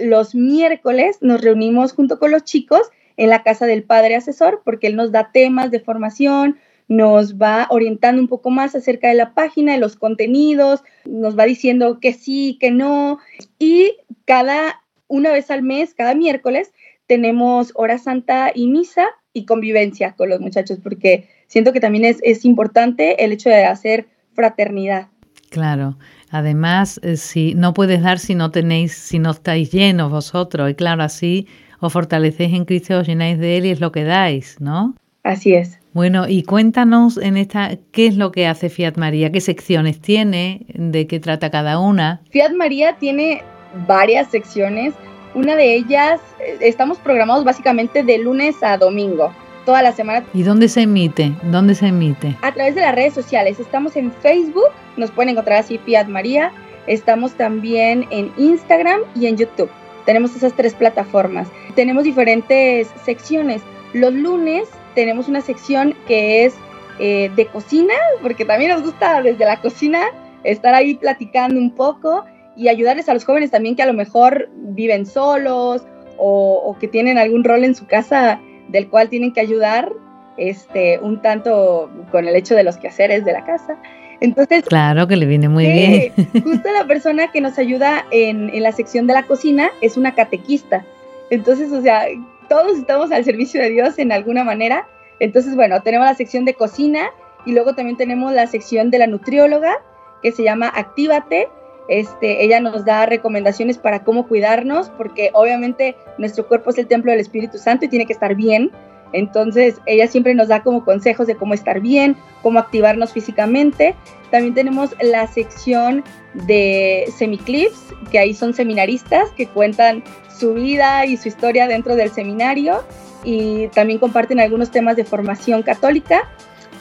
Los 0.00 0.34
miércoles 0.34 1.18
nos 1.20 1.40
reunimos 1.40 1.92
junto 1.92 2.18
con 2.18 2.30
los 2.30 2.44
chicos 2.44 2.90
en 3.16 3.28
la 3.28 3.42
casa 3.42 3.66
del 3.66 3.82
padre 3.84 4.16
asesor 4.16 4.62
porque 4.64 4.86
él 4.86 4.96
nos 4.96 5.12
da 5.12 5.30
temas 5.32 5.70
de 5.70 5.80
formación, 5.80 6.58
nos 6.90 7.36
va 7.36 7.68
orientando 7.70 8.20
un 8.20 8.26
poco 8.26 8.50
más 8.50 8.74
acerca 8.74 9.08
de 9.08 9.14
la 9.14 9.32
página, 9.32 9.72
de 9.72 9.78
los 9.78 9.94
contenidos, 9.94 10.82
nos 11.04 11.38
va 11.38 11.44
diciendo 11.44 12.00
que 12.00 12.12
sí, 12.12 12.58
que 12.58 12.72
no. 12.72 13.18
Y 13.60 13.96
cada, 14.24 14.82
una 15.06 15.30
vez 15.30 15.52
al 15.52 15.62
mes, 15.62 15.94
cada 15.94 16.16
miércoles, 16.16 16.72
tenemos 17.06 17.72
hora 17.76 17.98
santa 17.98 18.50
y 18.52 18.66
misa 18.66 19.06
y 19.32 19.44
convivencia 19.44 20.12
con 20.12 20.28
los 20.28 20.40
muchachos, 20.40 20.78
porque 20.82 21.28
siento 21.46 21.72
que 21.72 21.80
también 21.80 22.04
es, 22.04 22.18
es 22.22 22.44
importante 22.44 23.24
el 23.24 23.32
hecho 23.32 23.48
de 23.48 23.64
hacer 23.64 24.06
fraternidad. 24.34 25.08
Claro. 25.50 25.96
Además, 26.30 27.00
eh, 27.02 27.16
si 27.16 27.54
no 27.54 27.74
puedes 27.74 28.02
dar 28.02 28.18
si 28.18 28.34
no 28.34 28.50
tenéis, 28.50 28.92
si 28.94 29.18
no 29.18 29.32
estáis 29.32 29.72
llenos 29.72 30.10
vosotros, 30.10 30.70
y 30.70 30.74
claro, 30.74 31.02
así 31.02 31.48
os 31.80 31.92
fortalecéis 31.92 32.54
en 32.54 32.64
Cristo, 32.64 32.98
os 32.98 33.06
llenáis 33.06 33.38
de 33.38 33.56
Él 33.56 33.66
y 33.66 33.70
es 33.70 33.80
lo 33.80 33.90
que 33.90 34.04
dais, 34.04 34.60
¿no? 34.60 34.94
Así 35.22 35.54
es. 35.54 35.78
Bueno, 35.92 36.28
y 36.28 36.44
cuéntanos 36.44 37.18
en 37.18 37.36
esta 37.36 37.76
qué 37.90 38.06
es 38.06 38.16
lo 38.16 38.30
que 38.30 38.46
hace 38.46 38.70
Fiat 38.70 38.96
María, 38.96 39.32
qué 39.32 39.40
secciones 39.40 40.00
tiene, 40.00 40.66
de 40.68 41.06
qué 41.06 41.18
trata 41.18 41.50
cada 41.50 41.80
una. 41.80 42.22
Fiat 42.30 42.52
María 42.52 42.96
tiene 42.96 43.42
varias 43.88 44.30
secciones. 44.30 44.94
Una 45.34 45.56
de 45.56 45.74
ellas, 45.74 46.20
eh, 46.40 46.58
estamos 46.60 46.98
programados 46.98 47.44
básicamente 47.44 48.02
de 48.02 48.18
lunes 48.18 48.62
a 48.62 48.76
domingo, 48.76 49.32
toda 49.64 49.82
la 49.82 49.92
semana. 49.92 50.24
¿Y 50.34 50.42
dónde 50.42 50.68
se 50.68 50.82
emite? 50.82 51.32
¿Dónde 51.44 51.74
se 51.74 51.86
emite? 51.86 52.36
A 52.42 52.52
través 52.52 52.74
de 52.74 52.80
las 52.80 52.94
redes 52.94 53.14
sociales. 53.14 53.60
Estamos 53.60 53.96
en 53.96 54.12
Facebook, 54.12 54.70
nos 54.96 55.10
pueden 55.10 55.30
encontrar 55.30 55.58
así 55.58 55.78
Fiat 55.78 56.08
María. 56.08 56.52
Estamos 56.86 57.32
también 57.34 58.06
en 58.10 58.32
Instagram 58.36 59.00
y 59.14 59.26
en 59.26 59.36
YouTube. 59.36 59.70
Tenemos 60.04 60.34
esas 60.34 60.54
tres 60.54 60.74
plataformas. 60.74 61.48
Tenemos 61.76 62.04
diferentes 62.04 62.88
secciones. 63.04 63.62
Los 63.92 64.12
lunes 64.12 64.68
tenemos 64.94 65.28
una 65.28 65.40
sección 65.40 65.94
que 66.08 66.44
es 66.44 66.54
eh, 66.98 67.30
de 67.36 67.46
cocina, 67.46 67.94
porque 68.20 68.44
también 68.44 68.72
nos 68.72 68.82
gusta 68.82 69.22
desde 69.22 69.44
la 69.44 69.60
cocina 69.60 70.00
estar 70.42 70.74
ahí 70.74 70.94
platicando 70.94 71.60
un 71.60 71.74
poco 71.74 72.24
y 72.56 72.68
ayudarles 72.68 73.08
a 73.08 73.14
los 73.14 73.24
jóvenes 73.24 73.50
también 73.50 73.76
que 73.76 73.82
a 73.82 73.86
lo 73.86 73.92
mejor 73.92 74.48
viven 74.54 75.06
solos 75.06 75.82
o, 76.18 76.76
que 76.78 76.88
tienen 76.88 77.16
algún 77.16 77.44
rol 77.44 77.64
en 77.64 77.74
su 77.74 77.86
casa 77.86 78.40
del 78.68 78.88
cual 78.88 79.08
tienen 79.08 79.32
que 79.32 79.40
ayudar 79.40 79.90
este, 80.36 80.98
un 80.98 81.22
tanto 81.22 81.90
con 82.10 82.28
el 82.28 82.36
hecho 82.36 82.54
de 82.54 82.62
los 82.62 82.76
quehaceres 82.76 83.24
de 83.24 83.32
la 83.32 83.44
casa. 83.44 83.76
Entonces, 84.20 84.64
claro 84.66 85.08
que 85.08 85.16
le 85.16 85.24
viene 85.24 85.48
muy 85.48 85.66
bien. 85.66 86.12
Justo 86.44 86.70
la 86.72 86.86
persona 86.86 87.32
que 87.32 87.40
nos 87.40 87.58
ayuda 87.58 88.04
en, 88.10 88.50
en 88.50 88.62
la 88.62 88.72
sección 88.72 89.06
de 89.06 89.14
la 89.14 89.22
cocina 89.22 89.70
es 89.80 89.96
una 89.96 90.14
catequista. 90.14 90.84
Entonces, 91.30 91.72
o 91.72 91.80
sea, 91.80 92.04
todos 92.50 92.76
estamos 92.76 93.12
al 93.12 93.24
servicio 93.24 93.62
de 93.62 93.70
Dios 93.70 93.98
en 93.98 94.12
alguna 94.12 94.44
manera. 94.44 94.86
Entonces, 95.20 95.54
bueno, 95.54 95.80
tenemos 95.82 96.06
la 96.06 96.14
sección 96.14 96.44
de 96.44 96.54
cocina 96.54 97.10
y 97.46 97.52
luego 97.52 97.74
también 97.74 97.96
tenemos 97.96 98.32
la 98.32 98.46
sección 98.46 98.90
de 98.90 98.98
la 98.98 99.06
nutrióloga 99.06 99.78
que 100.22 100.32
se 100.32 100.42
llama 100.42 100.68
Actívate. 100.68 101.48
Este, 101.90 102.44
ella 102.44 102.60
nos 102.60 102.84
da 102.84 103.04
recomendaciones 103.04 103.76
para 103.76 104.04
cómo 104.04 104.28
cuidarnos, 104.28 104.90
porque 104.90 105.30
obviamente 105.34 105.96
nuestro 106.18 106.46
cuerpo 106.46 106.70
es 106.70 106.78
el 106.78 106.86
templo 106.86 107.10
del 107.10 107.20
Espíritu 107.20 107.58
Santo 107.58 107.84
y 107.84 107.88
tiene 107.88 108.06
que 108.06 108.12
estar 108.12 108.36
bien. 108.36 108.70
Entonces, 109.12 109.80
ella 109.86 110.06
siempre 110.06 110.32
nos 110.36 110.46
da 110.46 110.62
como 110.62 110.84
consejos 110.84 111.26
de 111.26 111.34
cómo 111.34 111.52
estar 111.52 111.80
bien, 111.80 112.16
cómo 112.42 112.60
activarnos 112.60 113.12
físicamente. 113.12 113.96
También 114.30 114.54
tenemos 114.54 114.94
la 115.00 115.26
sección 115.26 116.04
de 116.34 117.06
semiclips, 117.18 117.92
que 118.12 118.20
ahí 118.20 118.34
son 118.34 118.54
seminaristas 118.54 119.30
que 119.30 119.48
cuentan 119.48 120.04
su 120.28 120.54
vida 120.54 121.06
y 121.06 121.16
su 121.16 121.26
historia 121.26 121.66
dentro 121.66 121.96
del 121.96 122.10
seminario 122.10 122.84
y 123.24 123.66
también 123.68 123.98
comparten 123.98 124.38
algunos 124.38 124.70
temas 124.70 124.94
de 124.94 125.04
formación 125.04 125.64
católica. 125.64 126.28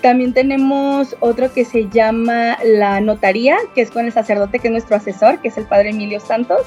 También 0.02 0.34
tenemos 0.34 1.16
otro 1.20 1.52
que 1.54 1.66
se 1.66 1.90
llama 1.90 2.58
la 2.64 3.02
notaría, 3.02 3.58
que 3.76 3.82
es 3.82 3.92
con 3.92 4.06
el 4.06 4.14
sacerdote 4.14 4.60
que 4.60 4.68
es 4.68 4.72
nuestro 4.72 4.96
asesor, 4.96 5.40
que 5.40 5.50
es 5.50 5.58
el 5.58 5.66
padre 5.66 5.90
Emilio 5.90 6.20
Santos. 6.20 6.62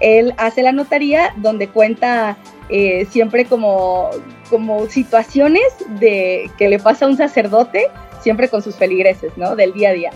Él 0.00 0.34
hace 0.36 0.62
la 0.62 0.72
notaría 0.72 1.34
donde 1.36 1.68
cuenta 1.68 2.36
eh, 2.68 3.06
siempre 3.10 3.44
como, 3.46 4.10
como 4.50 4.86
situaciones 4.88 5.64
de 6.00 6.50
que 6.58 6.68
le 6.68 6.78
pasa 6.78 7.06
a 7.06 7.08
un 7.08 7.16
sacerdote, 7.16 7.88
siempre 8.20 8.48
con 8.48 8.62
sus 8.62 8.76
feligreses, 8.76 9.32
¿no? 9.36 9.56
Del 9.56 9.72
día 9.72 9.90
a 9.90 9.92
día. 9.92 10.10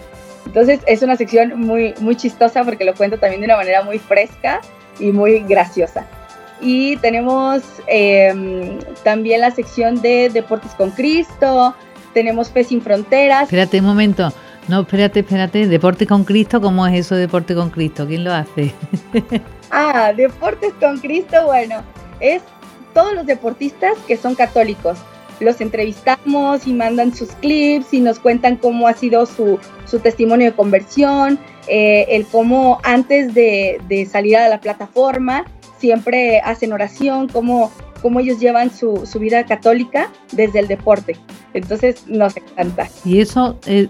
Entonces 0.47 0.81
es 0.87 1.03
una 1.03 1.17
sección 1.17 1.61
muy, 1.61 1.95
muy 2.01 2.17
chistosa 2.17 2.65
porque 2.65 2.85
lo 2.85 2.95
cuenta 2.95 3.19
también 3.19 3.41
de 3.41 3.47
una 3.47 3.57
manera 3.57 3.83
muy 3.83 3.99
fresca 3.99 4.61
y 4.99 5.13
muy 5.13 5.41
graciosa. 5.41 6.07
Y 6.61 6.97
tenemos 6.99 7.63
em, 7.87 8.79
también 9.03 9.41
la 9.41 9.51
sección 9.51 10.03
de 10.03 10.29
Deportes 10.29 10.73
con 10.73 10.91
Cristo, 10.91 11.75
tenemos 12.13 12.51
Fe 12.51 12.65
sin 12.65 12.83
Fronteras. 12.83 13.45
Espérate 13.45 13.81
un 13.81 13.87
momento. 13.87 14.33
No, 14.69 14.81
espérate, 14.81 15.21
espérate. 15.21 15.67
Deporte 15.67 16.07
con 16.07 16.25
Cristo, 16.25 16.61
¿cómo 16.61 16.87
es 16.87 17.07
eso 17.07 17.15
de 17.15 17.23
Deporte 17.23 17.55
con 17.55 17.71
Cristo? 17.71 18.07
¿Quién 18.07 18.25
lo 18.25 18.33
hace? 18.33 18.73
ah, 19.71 20.13
Deportes 20.17 20.73
con 20.81 20.99
Cristo, 20.99 21.47
bueno, 21.47 21.83
es 22.21 22.43
todos 22.95 23.15
los 23.15 23.27
deportistas 23.27 23.97
que 24.07 24.17
son 24.17 24.35
católicos. 24.35 24.99
Los 25.41 25.61
entrevistamos 25.61 26.67
y 26.67 26.75
mandan 26.75 27.15
sus 27.15 27.31
clips 27.31 27.95
y 27.95 28.01
nos 28.01 28.19
cuentan 28.19 28.57
cómo 28.57 28.87
ha 28.87 28.93
sido 28.93 29.25
su, 29.25 29.59
testimonio 30.03 30.51
de 30.51 30.53
conversión, 30.53 31.39
eh, 31.67 32.07
el 32.11 32.27
cómo 32.27 32.79
antes 32.85 33.33
de, 33.33 33.81
de 33.89 34.05
salir 34.05 34.37
a 34.37 34.49
la 34.49 34.61
plataforma 34.61 35.47
siempre 35.79 36.41
hacen 36.41 36.73
oración, 36.73 37.29
cómo, 37.29 37.73
cómo 38.03 38.21
ellos 38.21 38.39
llevan 38.39 38.71
su, 38.71 39.07
su, 39.07 39.19
vida 39.19 39.45
católica 39.47 40.11
desde 40.33 40.59
el 40.61 40.69
deporte. 40.69 41.17
Entonces 41.55 42.07
nos 42.07 42.37
encanta. 42.37 42.89
¿Y 43.05 43.21
eso 43.21 43.59
eh, 43.67 43.89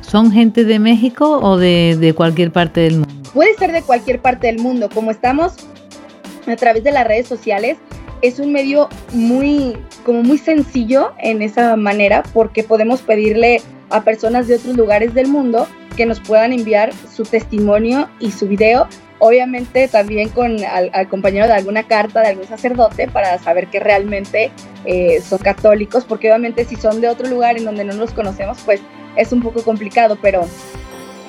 son 0.00 0.32
gente 0.32 0.64
de 0.64 0.78
México 0.78 1.38
o 1.42 1.56
de, 1.56 1.96
de 1.98 2.14
cualquier 2.14 2.52
parte 2.52 2.80
del 2.80 2.98
mundo? 2.98 3.30
Puede 3.34 3.54
ser 3.56 3.72
de 3.72 3.82
cualquier 3.82 4.20
parte 4.20 4.46
del 4.46 4.58
mundo. 4.58 4.88
Como 4.92 5.10
estamos 5.10 5.54
a 6.46 6.56
través 6.56 6.84
de 6.84 6.92
las 6.92 7.06
redes 7.06 7.26
sociales, 7.26 7.78
es 8.22 8.38
un 8.38 8.52
medio 8.52 8.88
muy, 9.12 9.76
como 10.04 10.22
muy 10.22 10.38
sencillo 10.38 11.12
en 11.18 11.42
esa 11.42 11.76
manera 11.76 12.22
porque 12.32 12.62
podemos 12.62 13.02
pedirle 13.02 13.60
a 13.90 14.02
personas 14.02 14.48
de 14.48 14.54
otros 14.54 14.76
lugares 14.76 15.12
del 15.12 15.28
mundo 15.28 15.66
que 15.96 16.06
nos 16.06 16.20
puedan 16.20 16.52
enviar 16.52 16.92
su 17.14 17.24
testimonio 17.24 18.08
y 18.20 18.30
su 18.30 18.48
video 18.48 18.88
obviamente 19.24 19.86
también 19.86 20.30
con 20.30 20.56
al, 20.64 21.08
compañero 21.08 21.46
de 21.46 21.52
alguna 21.52 21.84
carta 21.84 22.22
de 22.22 22.30
algún 22.30 22.44
sacerdote 22.44 23.06
para 23.06 23.38
saber 23.38 23.68
que 23.68 23.78
realmente 23.78 24.50
eh, 24.84 25.20
son 25.20 25.38
católicos, 25.38 26.04
porque 26.04 26.26
obviamente 26.28 26.64
si 26.64 26.74
son 26.74 27.00
de 27.00 27.08
otro 27.08 27.28
lugar 27.28 27.56
en 27.56 27.64
donde 27.64 27.84
no 27.84 27.92
los 27.92 28.10
conocemos, 28.10 28.58
pues 28.64 28.80
es 29.14 29.32
un 29.32 29.40
poco 29.40 29.62
complicado, 29.62 30.18
pero 30.20 30.44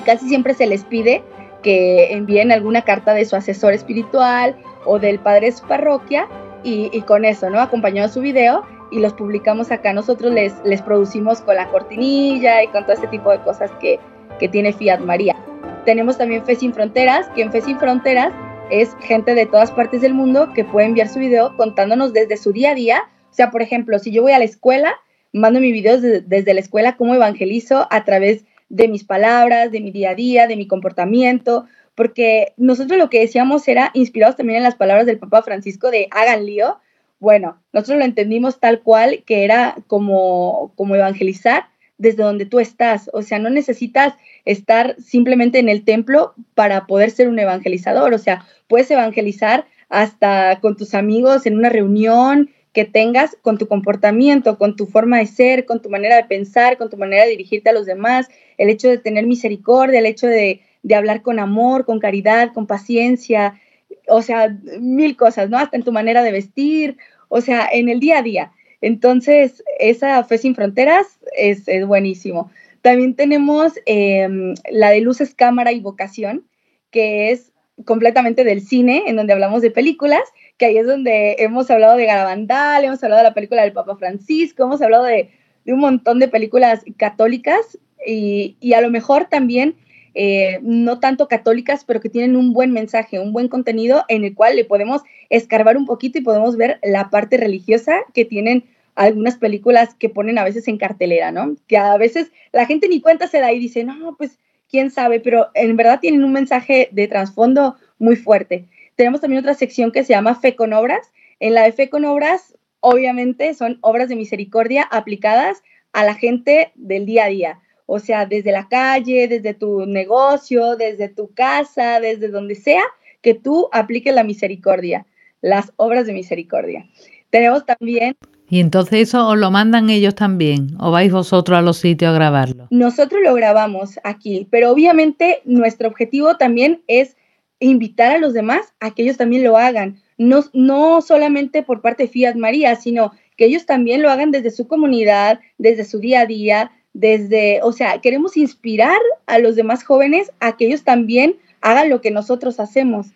casi 0.04 0.26
siempre 0.26 0.54
se 0.54 0.66
les 0.66 0.82
pide 0.82 1.22
que 1.62 2.12
envíen 2.12 2.50
alguna 2.50 2.82
carta 2.82 3.14
de 3.14 3.24
su 3.26 3.36
asesor 3.36 3.74
espiritual 3.74 4.56
o 4.84 4.98
del 4.98 5.20
padre 5.20 5.46
de 5.46 5.52
su 5.52 5.64
parroquia 5.64 6.26
y, 6.64 7.00
con 7.02 7.24
eso, 7.24 7.48
¿no? 7.48 7.60
Acompañado 7.60 8.08
su 8.08 8.20
video 8.20 8.64
y 8.90 8.98
los 8.98 9.12
publicamos 9.12 9.70
acá. 9.70 9.92
Nosotros 9.92 10.32
les, 10.32 10.52
les 10.64 10.82
producimos 10.82 11.42
con 11.42 11.54
la 11.54 11.68
cortinilla 11.68 12.60
y 12.64 12.66
con 12.68 12.82
todo 12.82 12.94
este 12.94 13.06
tipo 13.06 13.30
de 13.30 13.38
cosas 13.42 13.70
que, 13.80 14.00
que 14.40 14.48
tiene 14.48 14.72
Fiat 14.72 14.98
María. 14.98 15.36
Tenemos 15.84 16.16
también 16.16 16.44
Fe 16.46 16.56
Sin 16.56 16.72
Fronteras, 16.72 17.28
que 17.34 17.42
en 17.42 17.52
Fe 17.52 17.60
Sin 17.60 17.78
Fronteras 17.78 18.32
es 18.70 18.96
gente 19.00 19.34
de 19.34 19.44
todas 19.44 19.70
partes 19.70 20.00
del 20.00 20.14
mundo 20.14 20.50
que 20.54 20.64
puede 20.64 20.86
enviar 20.86 21.08
su 21.08 21.18
video 21.18 21.54
contándonos 21.58 22.14
desde 22.14 22.38
su 22.38 22.52
día 22.52 22.70
a 22.70 22.74
día. 22.74 23.02
O 23.30 23.34
sea, 23.34 23.50
por 23.50 23.60
ejemplo, 23.60 23.98
si 23.98 24.10
yo 24.10 24.22
voy 24.22 24.32
a 24.32 24.38
la 24.38 24.46
escuela, 24.46 24.94
mando 25.32 25.60
mi 25.60 25.72
video 25.72 26.00
desde, 26.00 26.54
la 26.54 26.60
escuela, 26.60 26.96
cómo 26.96 27.14
evangelizo 27.14 27.86
a 27.90 28.04
través 28.04 28.46
de 28.70 28.88
mis 28.88 29.04
palabras, 29.04 29.70
de 29.72 29.80
mi 29.80 29.90
día 29.90 30.10
a 30.10 30.14
día, 30.14 30.46
de 30.46 30.56
mi 30.56 30.66
comportamiento, 30.66 31.66
porque 31.94 32.54
nosotros 32.56 32.98
lo 32.98 33.10
que 33.10 33.20
decíamos 33.20 33.68
era 33.68 33.90
inspirados 33.92 34.36
también 34.36 34.56
en 34.58 34.64
las 34.64 34.76
palabras 34.76 35.04
del 35.04 35.18
Papa 35.18 35.42
Francisco 35.42 35.90
de 35.90 36.08
hagan 36.10 36.46
lío. 36.46 36.78
Bueno, 37.20 37.58
nosotros 37.74 37.98
lo 37.98 38.04
entendimos 38.06 38.58
tal 38.58 38.80
cual 38.80 39.22
que 39.26 39.44
era 39.44 39.76
como, 39.86 40.72
como 40.76 40.94
evangelizar 40.94 41.66
desde 41.98 42.22
donde 42.22 42.46
tú 42.46 42.60
estás. 42.60 43.10
O 43.12 43.22
sea, 43.22 43.38
no 43.38 43.50
necesitas 43.50 44.14
estar 44.44 44.96
simplemente 45.00 45.58
en 45.58 45.68
el 45.68 45.84
templo 45.84 46.34
para 46.54 46.86
poder 46.86 47.10
ser 47.10 47.28
un 47.28 47.38
evangelizador. 47.38 48.14
O 48.14 48.18
sea, 48.18 48.46
puedes 48.68 48.90
evangelizar 48.90 49.66
hasta 49.88 50.58
con 50.60 50.76
tus 50.76 50.94
amigos 50.94 51.46
en 51.46 51.56
una 51.56 51.68
reunión 51.68 52.50
que 52.72 52.84
tengas 52.84 53.36
con 53.40 53.56
tu 53.56 53.68
comportamiento, 53.68 54.58
con 54.58 54.74
tu 54.74 54.86
forma 54.86 55.18
de 55.18 55.26
ser, 55.26 55.64
con 55.64 55.80
tu 55.80 55.88
manera 55.88 56.16
de 56.16 56.24
pensar, 56.24 56.76
con 56.76 56.90
tu 56.90 56.96
manera 56.96 57.22
de 57.24 57.30
dirigirte 57.30 57.70
a 57.70 57.72
los 57.72 57.86
demás, 57.86 58.28
el 58.58 58.68
hecho 58.68 58.88
de 58.88 58.98
tener 58.98 59.26
misericordia, 59.26 60.00
el 60.00 60.06
hecho 60.06 60.26
de, 60.26 60.60
de 60.82 60.94
hablar 60.96 61.22
con 61.22 61.38
amor, 61.38 61.84
con 61.84 62.00
caridad, 62.00 62.52
con 62.52 62.66
paciencia, 62.66 63.60
o 64.08 64.22
sea, 64.22 64.56
mil 64.80 65.16
cosas, 65.16 65.50
¿no? 65.50 65.58
Hasta 65.58 65.76
en 65.76 65.84
tu 65.84 65.92
manera 65.92 66.22
de 66.22 66.32
vestir, 66.32 66.96
o 67.28 67.40
sea, 67.40 67.68
en 67.72 67.88
el 67.88 68.00
día 68.00 68.18
a 68.18 68.22
día. 68.22 68.52
Entonces, 68.84 69.64
esa 69.78 70.22
Fe 70.24 70.38
sin 70.38 70.54
Fronteras 70.54 71.18
es, 71.36 71.64
buenísimo. 71.86 72.50
También 72.82 73.14
tenemos 73.14 73.72
em, 73.86 74.54
la 74.70 74.90
de 74.90 75.00
Luces, 75.00 75.34
Cámara 75.34 75.72
y 75.72 75.80
Vocación, 75.80 76.46
que 76.90 77.30
es 77.30 77.52
completamente 77.86 78.44
del 78.44 78.60
cine, 78.60 79.04
en 79.06 79.16
donde 79.16 79.32
hablamos 79.32 79.62
de 79.62 79.70
películas, 79.70 80.22
que 80.58 80.66
ahí 80.66 80.76
es 80.76 80.86
donde 80.86 81.36
hemos 81.38 81.70
hablado 81.70 81.96
de 81.96 82.04
Garabandal, 82.04 82.84
hemos 82.84 83.02
hablado 83.02 83.22
de 83.22 83.28
la 83.28 83.34
película 83.34 83.62
del 83.62 83.72
Papa 83.72 83.96
Francisco, 83.96 84.64
hemos 84.64 84.82
hablado 84.82 85.04
de, 85.04 85.30
un 85.66 85.78
montón 85.78 86.18
de 86.18 86.28
películas 86.28 86.84
católicas 86.98 87.78
y, 88.06 88.56
y 88.60 88.74
a 88.74 88.82
lo 88.82 88.90
mejor 88.90 89.28
también 89.30 89.76
eh, 90.16 90.60
no 90.62 91.00
tanto 91.00 91.26
católicas, 91.26 91.84
pero 91.84 92.00
que 92.00 92.08
tienen 92.08 92.36
un 92.36 92.52
buen 92.52 92.70
mensaje, 92.70 93.18
un 93.18 93.32
buen 93.32 93.48
contenido 93.48 94.04
en 94.08 94.24
el 94.24 94.34
cual 94.34 94.54
le 94.54 94.64
podemos 94.64 95.02
escarbar 95.28 95.76
un 95.76 95.86
poquito 95.86 96.18
y 96.18 96.22
podemos 96.22 96.56
ver 96.56 96.78
la 96.84 97.10
parte 97.10 97.36
religiosa 97.36 97.96
que 98.12 98.24
tienen 98.24 98.64
algunas 98.94 99.36
películas 99.36 99.94
que 99.94 100.08
ponen 100.08 100.38
a 100.38 100.44
veces 100.44 100.68
en 100.68 100.78
cartelera, 100.78 101.32
¿no? 101.32 101.56
Que 101.66 101.76
a 101.76 101.96
veces 101.96 102.30
la 102.52 102.66
gente 102.66 102.88
ni 102.88 103.00
cuenta 103.00 103.26
se 103.26 103.40
da 103.40 103.52
y 103.52 103.58
dice, 103.58 103.84
no, 103.84 104.16
pues 104.16 104.38
quién 104.70 104.90
sabe, 104.90 105.20
pero 105.20 105.48
en 105.54 105.76
verdad 105.76 106.00
tienen 106.00 106.24
un 106.24 106.32
mensaje 106.32 106.88
de 106.92 107.08
trasfondo 107.08 107.76
muy 107.98 108.16
fuerte. 108.16 108.66
Tenemos 108.96 109.20
también 109.20 109.40
otra 109.40 109.54
sección 109.54 109.92
que 109.92 110.04
se 110.04 110.12
llama 110.12 110.34
Fe 110.34 110.54
con 110.54 110.72
Obras. 110.72 111.12
En 111.40 111.54
la 111.54 111.62
de 111.62 111.72
Fe 111.72 111.90
con 111.90 112.04
Obras, 112.04 112.56
obviamente, 112.80 113.54
son 113.54 113.78
obras 113.80 114.08
de 114.08 114.16
misericordia 114.16 114.82
aplicadas 114.82 115.62
a 115.92 116.04
la 116.04 116.14
gente 116.14 116.72
del 116.74 117.06
día 117.06 117.24
a 117.24 117.28
día. 117.28 117.60
O 117.86 117.98
sea, 117.98 118.26
desde 118.26 118.52
la 118.52 118.68
calle, 118.68 119.28
desde 119.28 119.54
tu 119.54 119.86
negocio, 119.86 120.76
desde 120.76 121.08
tu 121.08 121.34
casa, 121.34 122.00
desde 122.00 122.28
donde 122.28 122.54
sea, 122.54 122.82
que 123.20 123.34
tú 123.34 123.68
apliques 123.72 124.14
la 124.14 124.24
misericordia, 124.24 125.06
las 125.40 125.72
obras 125.76 126.06
de 126.06 126.12
misericordia. 126.12 126.88
Tenemos 127.30 127.66
también 127.66 128.16
y 128.54 128.60
entonces 128.60 129.08
eso 129.08 129.26
os 129.26 129.36
lo 129.36 129.50
mandan 129.50 129.90
ellos 129.90 130.14
también, 130.14 130.76
o 130.78 130.92
vais 130.92 131.10
vosotros 131.10 131.58
a 131.58 131.60
los 131.60 131.78
sitios 131.78 132.10
a 132.10 132.14
grabarlo. 132.14 132.68
Nosotros 132.70 133.20
lo 133.20 133.34
grabamos 133.34 133.98
aquí, 134.04 134.46
pero 134.48 134.70
obviamente 134.70 135.40
nuestro 135.44 135.88
objetivo 135.88 136.36
también 136.36 136.80
es 136.86 137.16
invitar 137.58 138.12
a 138.14 138.18
los 138.18 138.32
demás 138.32 138.72
a 138.78 138.92
que 138.92 139.02
ellos 139.02 139.16
también 139.16 139.42
lo 139.42 139.56
hagan, 139.56 140.00
no, 140.18 140.44
no 140.52 141.00
solamente 141.00 141.64
por 141.64 141.80
parte 141.80 142.04
de 142.04 142.10
Fiat 142.10 142.36
María, 142.36 142.76
sino 142.76 143.10
que 143.36 143.46
ellos 143.46 143.66
también 143.66 144.02
lo 144.02 144.08
hagan 144.08 144.30
desde 144.30 144.52
su 144.52 144.68
comunidad, 144.68 145.40
desde 145.58 145.84
su 145.84 145.98
día 145.98 146.20
a 146.20 146.26
día, 146.26 146.70
desde, 146.92 147.58
o 147.64 147.72
sea, 147.72 148.00
queremos 148.00 148.36
inspirar 148.36 149.00
a 149.26 149.40
los 149.40 149.56
demás 149.56 149.82
jóvenes 149.82 150.30
a 150.38 150.56
que 150.56 150.66
ellos 150.66 150.84
también 150.84 151.38
hagan 151.60 151.90
lo 151.90 152.00
que 152.00 152.12
nosotros 152.12 152.60
hacemos. 152.60 153.08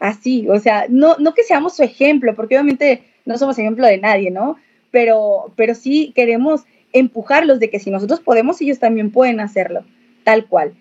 Así, 0.00 0.48
o 0.48 0.58
sea, 0.58 0.86
no, 0.88 1.14
no 1.20 1.32
que 1.32 1.44
seamos 1.44 1.76
su 1.76 1.84
ejemplo, 1.84 2.34
porque 2.34 2.56
obviamente 2.56 3.04
no 3.24 3.38
somos 3.38 3.56
ejemplo 3.56 3.86
de 3.86 3.98
nadie, 3.98 4.32
¿no? 4.32 4.56
Pero, 4.90 5.52
pero 5.56 5.74
sí 5.74 6.12
queremos 6.14 6.62
empujarlos 6.92 7.60
de 7.60 7.70
que 7.70 7.78
si 7.78 7.90
nosotros 7.90 8.20
podemos, 8.20 8.60
ellos 8.60 8.78
también 8.78 9.10
pueden 9.10 9.40
hacerlo, 9.40 9.84
tal 10.24 10.46
cual. 10.46 10.74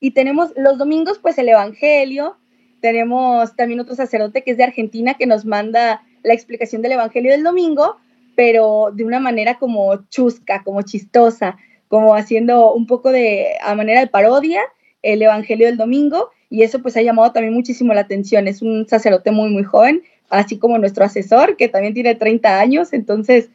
Y 0.00 0.12
tenemos 0.12 0.52
los 0.56 0.78
domingos, 0.78 1.18
pues 1.18 1.38
el 1.38 1.48
Evangelio, 1.48 2.36
tenemos 2.80 3.56
también 3.56 3.80
otro 3.80 3.94
sacerdote 3.94 4.42
que 4.42 4.52
es 4.52 4.56
de 4.56 4.64
Argentina 4.64 5.14
que 5.14 5.26
nos 5.26 5.44
manda 5.44 6.02
la 6.22 6.34
explicación 6.34 6.82
del 6.82 6.92
Evangelio 6.92 7.32
del 7.32 7.42
domingo, 7.42 7.96
pero 8.34 8.90
de 8.92 9.04
una 9.04 9.18
manera 9.18 9.58
como 9.58 9.96
chusca, 10.08 10.62
como 10.62 10.82
chistosa, 10.82 11.56
como 11.88 12.14
haciendo 12.14 12.72
un 12.74 12.86
poco 12.86 13.10
de, 13.10 13.54
a 13.62 13.74
manera 13.74 14.00
de 14.00 14.06
parodia, 14.08 14.60
el 15.02 15.22
Evangelio 15.22 15.66
del 15.66 15.76
domingo, 15.76 16.30
y 16.50 16.62
eso 16.62 16.82
pues 16.82 16.96
ha 16.96 17.02
llamado 17.02 17.32
también 17.32 17.54
muchísimo 17.54 17.94
la 17.94 18.02
atención. 18.02 18.46
Es 18.48 18.62
un 18.62 18.86
sacerdote 18.86 19.30
muy, 19.30 19.50
muy 19.50 19.64
joven, 19.64 20.02
así 20.30 20.58
como 20.58 20.78
nuestro 20.78 21.04
asesor, 21.04 21.56
que 21.56 21.68
también 21.68 21.94
tiene 21.94 22.14
30 22.14 22.60
años, 22.60 22.92
entonces 22.92 23.50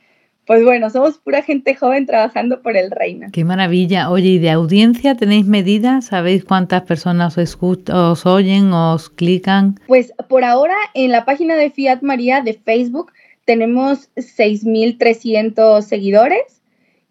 pues 0.47 0.63
bueno, 0.63 0.89
somos 0.89 1.17
pura 1.17 1.43
gente 1.43 1.75
joven 1.75 2.05
trabajando 2.05 2.61
por 2.61 2.75
el 2.75 2.91
reino. 2.91 3.27
Qué 3.31 3.45
maravilla. 3.45 4.09
Oye, 4.09 4.31
¿y 4.31 4.39
de 4.39 4.49
audiencia 4.49 5.15
tenéis 5.15 5.45
medidas? 5.45 6.07
¿Sabéis 6.07 6.43
cuántas 6.43 6.81
personas 6.81 7.37
os, 7.37 7.57
os 7.61 8.25
oyen, 8.25 8.73
os 8.73 9.09
clican? 9.09 9.79
Pues 9.87 10.13
por 10.27 10.43
ahora 10.43 10.75
en 10.93 11.11
la 11.11 11.25
página 11.25 11.55
de 11.55 11.69
Fiat 11.69 12.01
María 12.01 12.41
de 12.41 12.53
Facebook 12.53 13.11
tenemos 13.45 14.09
6.300 14.15 15.81
seguidores, 15.83 16.61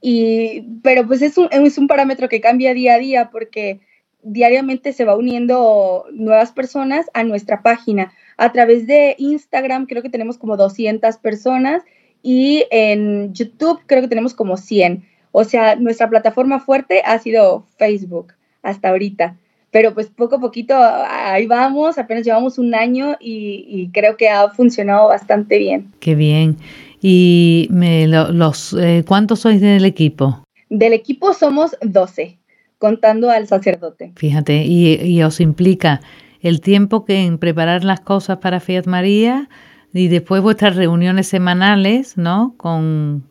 y, 0.01 0.63
pero 0.83 1.07
pues 1.07 1.23
es 1.23 1.39
un, 1.39 1.49
es 1.51 1.79
un 1.79 1.87
parámetro 1.87 2.29
que 2.29 2.41
cambia 2.41 2.75
día 2.75 2.95
a 2.95 2.99
día 2.99 3.31
porque 3.31 3.81
diariamente 4.23 4.93
se 4.93 5.05
va 5.05 5.17
uniendo 5.17 6.05
nuevas 6.13 6.53
personas 6.53 7.07
a 7.15 7.25
nuestra 7.25 7.63
página. 7.63 8.13
A 8.41 8.53
través 8.53 8.87
de 8.87 9.17
Instagram 9.19 9.85
creo 9.85 10.01
que 10.03 10.09
tenemos 10.09 10.39
como 10.39 10.57
200 10.57 11.19
personas 11.19 11.83
y 12.23 12.65
en 12.71 13.35
YouTube 13.35 13.81
creo 13.85 14.01
que 14.01 14.09
tenemos 14.09 14.33
como 14.33 14.57
100. 14.57 15.05
O 15.31 15.45
sea, 15.45 15.77
nuestra 15.77 16.09
plataforma 16.09 16.59
fuerte 16.59 17.03
ha 17.05 17.19
sido 17.19 17.67
Facebook 17.77 18.33
hasta 18.63 18.89
ahorita. 18.89 19.37
Pero 19.71 19.93
pues 19.93 20.07
poco 20.07 20.37
a 20.37 20.41
poquito 20.41 20.75
ahí 20.75 21.47
vamos, 21.47 21.99
apenas 21.99 22.25
llevamos 22.25 22.57
un 22.57 22.75
año 22.75 23.19
y, 23.21 23.91
creo 23.93 24.17
que 24.17 24.31
ha 24.31 24.49
funcionado 24.49 25.09
bastante 25.09 25.59
bien. 25.59 25.93
Qué 26.01 26.15
bien. 26.15 26.57
¿Y 27.03 27.69
me, 27.71 28.07
los, 28.07 28.73
eh, 28.73 29.05
cuántos 29.07 29.41
sois 29.41 29.61
del 29.61 29.85
equipo? 29.85 30.45
Del 30.71 30.95
equipo 30.95 31.35
somos 31.35 31.77
12, 31.83 32.39
contando 32.79 33.31
al 33.31 33.47
sacerdote. 33.47 34.13
Fíjate, 34.17 34.65
y, 34.65 34.95
y 34.95 35.23
os 35.23 35.41
implica 35.41 36.01
el 36.41 36.61
tiempo 36.61 37.05
que 37.05 37.25
en 37.25 37.39
preparar 37.39 37.85
las 37.85 38.01
cosas 38.01 38.39
para 38.39 38.61
Fiat 38.61 38.87
María, 38.87 39.49
y 39.93 40.09
después 40.09 40.43
vuestras 40.43 40.77
reuniones 40.77 41.29
semanales, 41.29 42.17
¿no? 42.17 42.55
Con, 42.57 43.25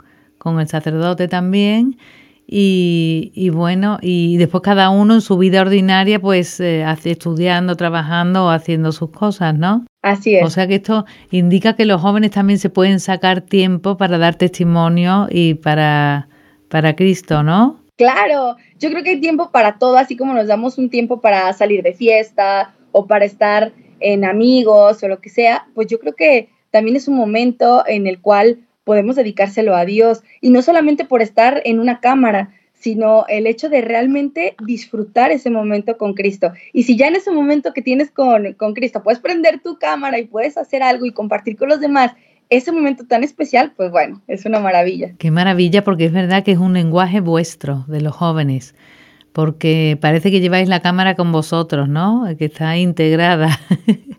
el 0.46 0.68
sacerdote 0.68 1.28
también. 1.28 1.98
Y, 2.52 3.52
bueno, 3.54 4.00
y 4.02 4.38
después 4.38 4.64
cada 4.64 4.90
uno 4.90 5.14
en 5.14 5.22
su 5.22 5.38
vida 5.38 5.62
ordinaria, 5.62 6.20
pues 6.20 6.60
eh, 6.60 6.84
estudiando, 7.04 7.76
trabajando 7.76 8.46
o 8.46 8.50
haciendo 8.50 8.92
sus 8.92 9.12
cosas, 9.12 9.54
¿no? 9.54 9.86
Así 10.02 10.36
es. 10.36 10.44
O 10.44 10.50
sea 10.50 10.66
que 10.68 10.76
esto 10.76 11.06
indica 11.30 11.76
que 11.76 11.86
los 11.86 12.02
jóvenes 12.02 12.32
también 12.32 12.58
se 12.58 12.72
pueden 12.72 13.00
sacar 13.00 13.42
tiempo 13.42 13.98
para 13.98 14.18
dar 14.18 14.34
testimonio 14.34 15.28
y 15.30 15.54
para, 15.54 16.28
para 16.70 16.96
Cristo, 16.96 17.44
¿no? 17.44 17.78
Claro, 17.98 18.56
yo 18.80 18.90
creo 18.90 19.04
que 19.04 19.12
hay 19.12 19.22
tiempo 19.22 19.52
para 19.52 19.78
todo, 19.78 19.98
así 19.98 20.18
como 20.18 20.34
nos 20.34 20.48
damos 20.48 20.80
un 20.80 20.90
tiempo 20.90 21.22
para 21.22 21.54
salir 21.54 21.84
de 21.84 21.94
fiesta 21.94 22.74
o 22.92 23.08
para 23.08 23.26
estar 23.26 23.74
en 24.00 24.26
amigos 24.26 25.04
o 25.04 25.08
lo 25.08 25.20
que 25.20 25.30
sea, 25.30 25.68
pues 25.76 25.88
yo 25.88 26.00
creo 26.00 26.16
que 26.16 26.50
también 26.72 26.96
es 26.96 27.08
un 27.08 27.16
momento 27.16 27.84
en 27.88 28.08
el 28.08 28.20
cual 28.22 28.60
podemos 28.84 29.16
dedicárselo 29.16 29.76
a 29.76 29.86
Dios 29.86 30.24
y 30.42 30.50
no 30.50 30.62
solamente 30.62 31.06
por 31.06 31.22
estar 31.22 31.62
en 31.66 31.80
una 31.80 32.00
cámara, 32.00 32.54
sino 32.74 33.26
el 33.28 33.46
hecho 33.46 33.70
de 33.70 33.82
realmente 33.82 34.56
disfrutar 34.66 35.32
ese 35.32 35.50
momento 35.50 35.98
con 35.98 36.14
Cristo. 36.14 36.54
Y 36.72 36.84
si 36.84 36.96
ya 36.96 37.08
en 37.08 37.16
ese 37.16 37.32
momento 37.32 37.74
que 37.74 37.82
tienes 37.82 38.10
con, 38.10 38.54
con 38.54 38.74
Cristo 38.74 39.04
puedes 39.04 39.20
prender 39.20 39.60
tu 39.60 39.78
cámara 39.78 40.18
y 40.18 40.26
puedes 40.26 40.58
hacer 40.58 40.82
algo 40.82 41.06
y 41.06 41.12
compartir 41.12 41.58
con 41.58 41.70
los 41.70 41.82
demás 41.82 42.14
ese 42.50 42.72
momento 42.72 43.06
tan 43.06 43.24
especial, 43.24 43.74
pues 43.76 43.92
bueno, 43.92 44.22
es 44.28 44.46
una 44.46 44.60
maravilla. 44.60 45.14
Qué 45.20 45.30
maravilla 45.30 45.84
porque 45.84 46.06
es 46.06 46.14
verdad 46.14 46.44
que 46.44 46.54
es 46.54 46.58
un 46.58 46.74
lenguaje 46.74 47.20
vuestro 47.20 47.86
de 47.88 48.02
los 48.02 48.16
jóvenes 48.16 48.74
porque 49.40 49.98
parece 50.02 50.32
que 50.32 50.42
lleváis 50.42 50.68
la 50.68 50.82
cámara 50.82 51.16
con 51.16 51.32
vosotros, 51.32 51.88
¿no? 51.88 52.26
Que 52.38 52.44
está 52.44 52.76
integrada. 52.76 53.58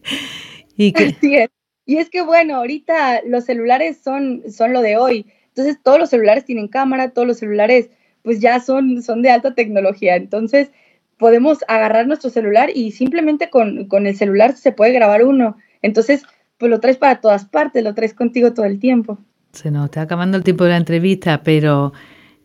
y 0.78 0.94
que... 0.94 1.14
es. 1.20 1.50
Y 1.84 1.98
es 1.98 2.08
que 2.08 2.22
bueno, 2.22 2.56
ahorita 2.56 3.20
los 3.26 3.44
celulares 3.44 3.98
son, 4.02 4.44
son 4.50 4.72
lo 4.72 4.80
de 4.80 4.96
hoy. 4.96 5.26
Entonces 5.48 5.76
todos 5.82 5.98
los 5.98 6.08
celulares 6.08 6.46
tienen 6.46 6.68
cámara, 6.68 7.10
todos 7.10 7.28
los 7.28 7.36
celulares 7.36 7.90
pues 8.22 8.40
ya 8.40 8.60
son, 8.60 9.02
son 9.02 9.20
de 9.20 9.28
alta 9.28 9.54
tecnología. 9.54 10.16
Entonces 10.16 10.70
podemos 11.18 11.58
agarrar 11.68 12.06
nuestro 12.06 12.30
celular 12.30 12.70
y 12.74 12.92
simplemente 12.92 13.50
con, 13.50 13.88
con 13.88 14.06
el 14.06 14.16
celular 14.16 14.56
se 14.56 14.72
puede 14.72 14.94
grabar 14.94 15.22
uno. 15.22 15.58
Entonces, 15.82 16.22
pues 16.56 16.70
lo 16.70 16.80
traes 16.80 16.96
para 16.96 17.20
todas 17.20 17.44
partes, 17.44 17.84
lo 17.84 17.94
traes 17.94 18.14
contigo 18.14 18.54
todo 18.54 18.64
el 18.64 18.78
tiempo. 18.78 19.18
Se 19.52 19.70
nos 19.70 19.84
está 19.84 20.00
acabando 20.00 20.38
el 20.38 20.44
tiempo 20.44 20.64
de 20.64 20.70
la 20.70 20.78
entrevista, 20.78 21.42
pero 21.42 21.92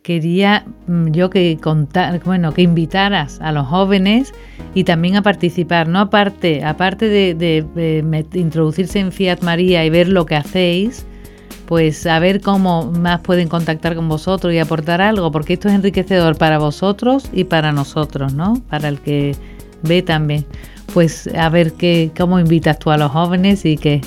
quería 0.05 0.65
mm, 0.85 1.07
yo 1.07 1.31
que 1.31 1.57
contar, 1.59 2.21
bueno, 2.23 2.53
que 2.53 2.61
invitaras 2.61 3.41
a 3.41 3.51
los 3.51 3.65
jóvenes 3.65 4.35
y 4.75 4.83
también 4.83 5.15
a 5.15 5.23
participar, 5.23 5.87
no 5.87 5.99
aparte, 5.99 6.63
aparte 6.63 7.09
de, 7.09 8.21
introducirse 8.35 8.99
en 8.99 9.11
Fiat 9.11 9.41
María 9.41 9.83
y 9.83 9.89
ver 9.89 10.07
lo 10.07 10.27
que 10.27 10.35
hacéis, 10.35 11.07
pues 11.65 12.05
a 12.05 12.19
ver 12.19 12.39
cómo 12.41 12.91
más 12.91 13.21
pueden 13.21 13.47
contactar 13.47 13.95
con 13.95 14.07
vosotros 14.07 14.53
y 14.53 14.59
aportar 14.59 15.01
algo, 15.01 15.31
porque 15.31 15.53
esto 15.53 15.69
es 15.69 15.73
enriquecedor 15.73 16.37
para 16.37 16.59
vosotros 16.59 17.27
y 17.33 17.45
para 17.45 17.71
nosotros, 17.71 18.35
¿no? 18.35 18.61
Para 18.69 18.89
el 18.89 18.99
que 18.99 19.35
ve 19.81 20.03
también. 20.03 20.45
Pues 20.93 21.27
a 21.35 21.49
ver 21.49 21.73
qué, 21.73 22.11
cómo 22.15 22.39
invitas 22.39 22.77
tú 22.77 22.91
a 22.91 22.97
los 22.97 23.11
jóvenes 23.11 23.65
y 23.65 23.75
qué, 23.75 24.01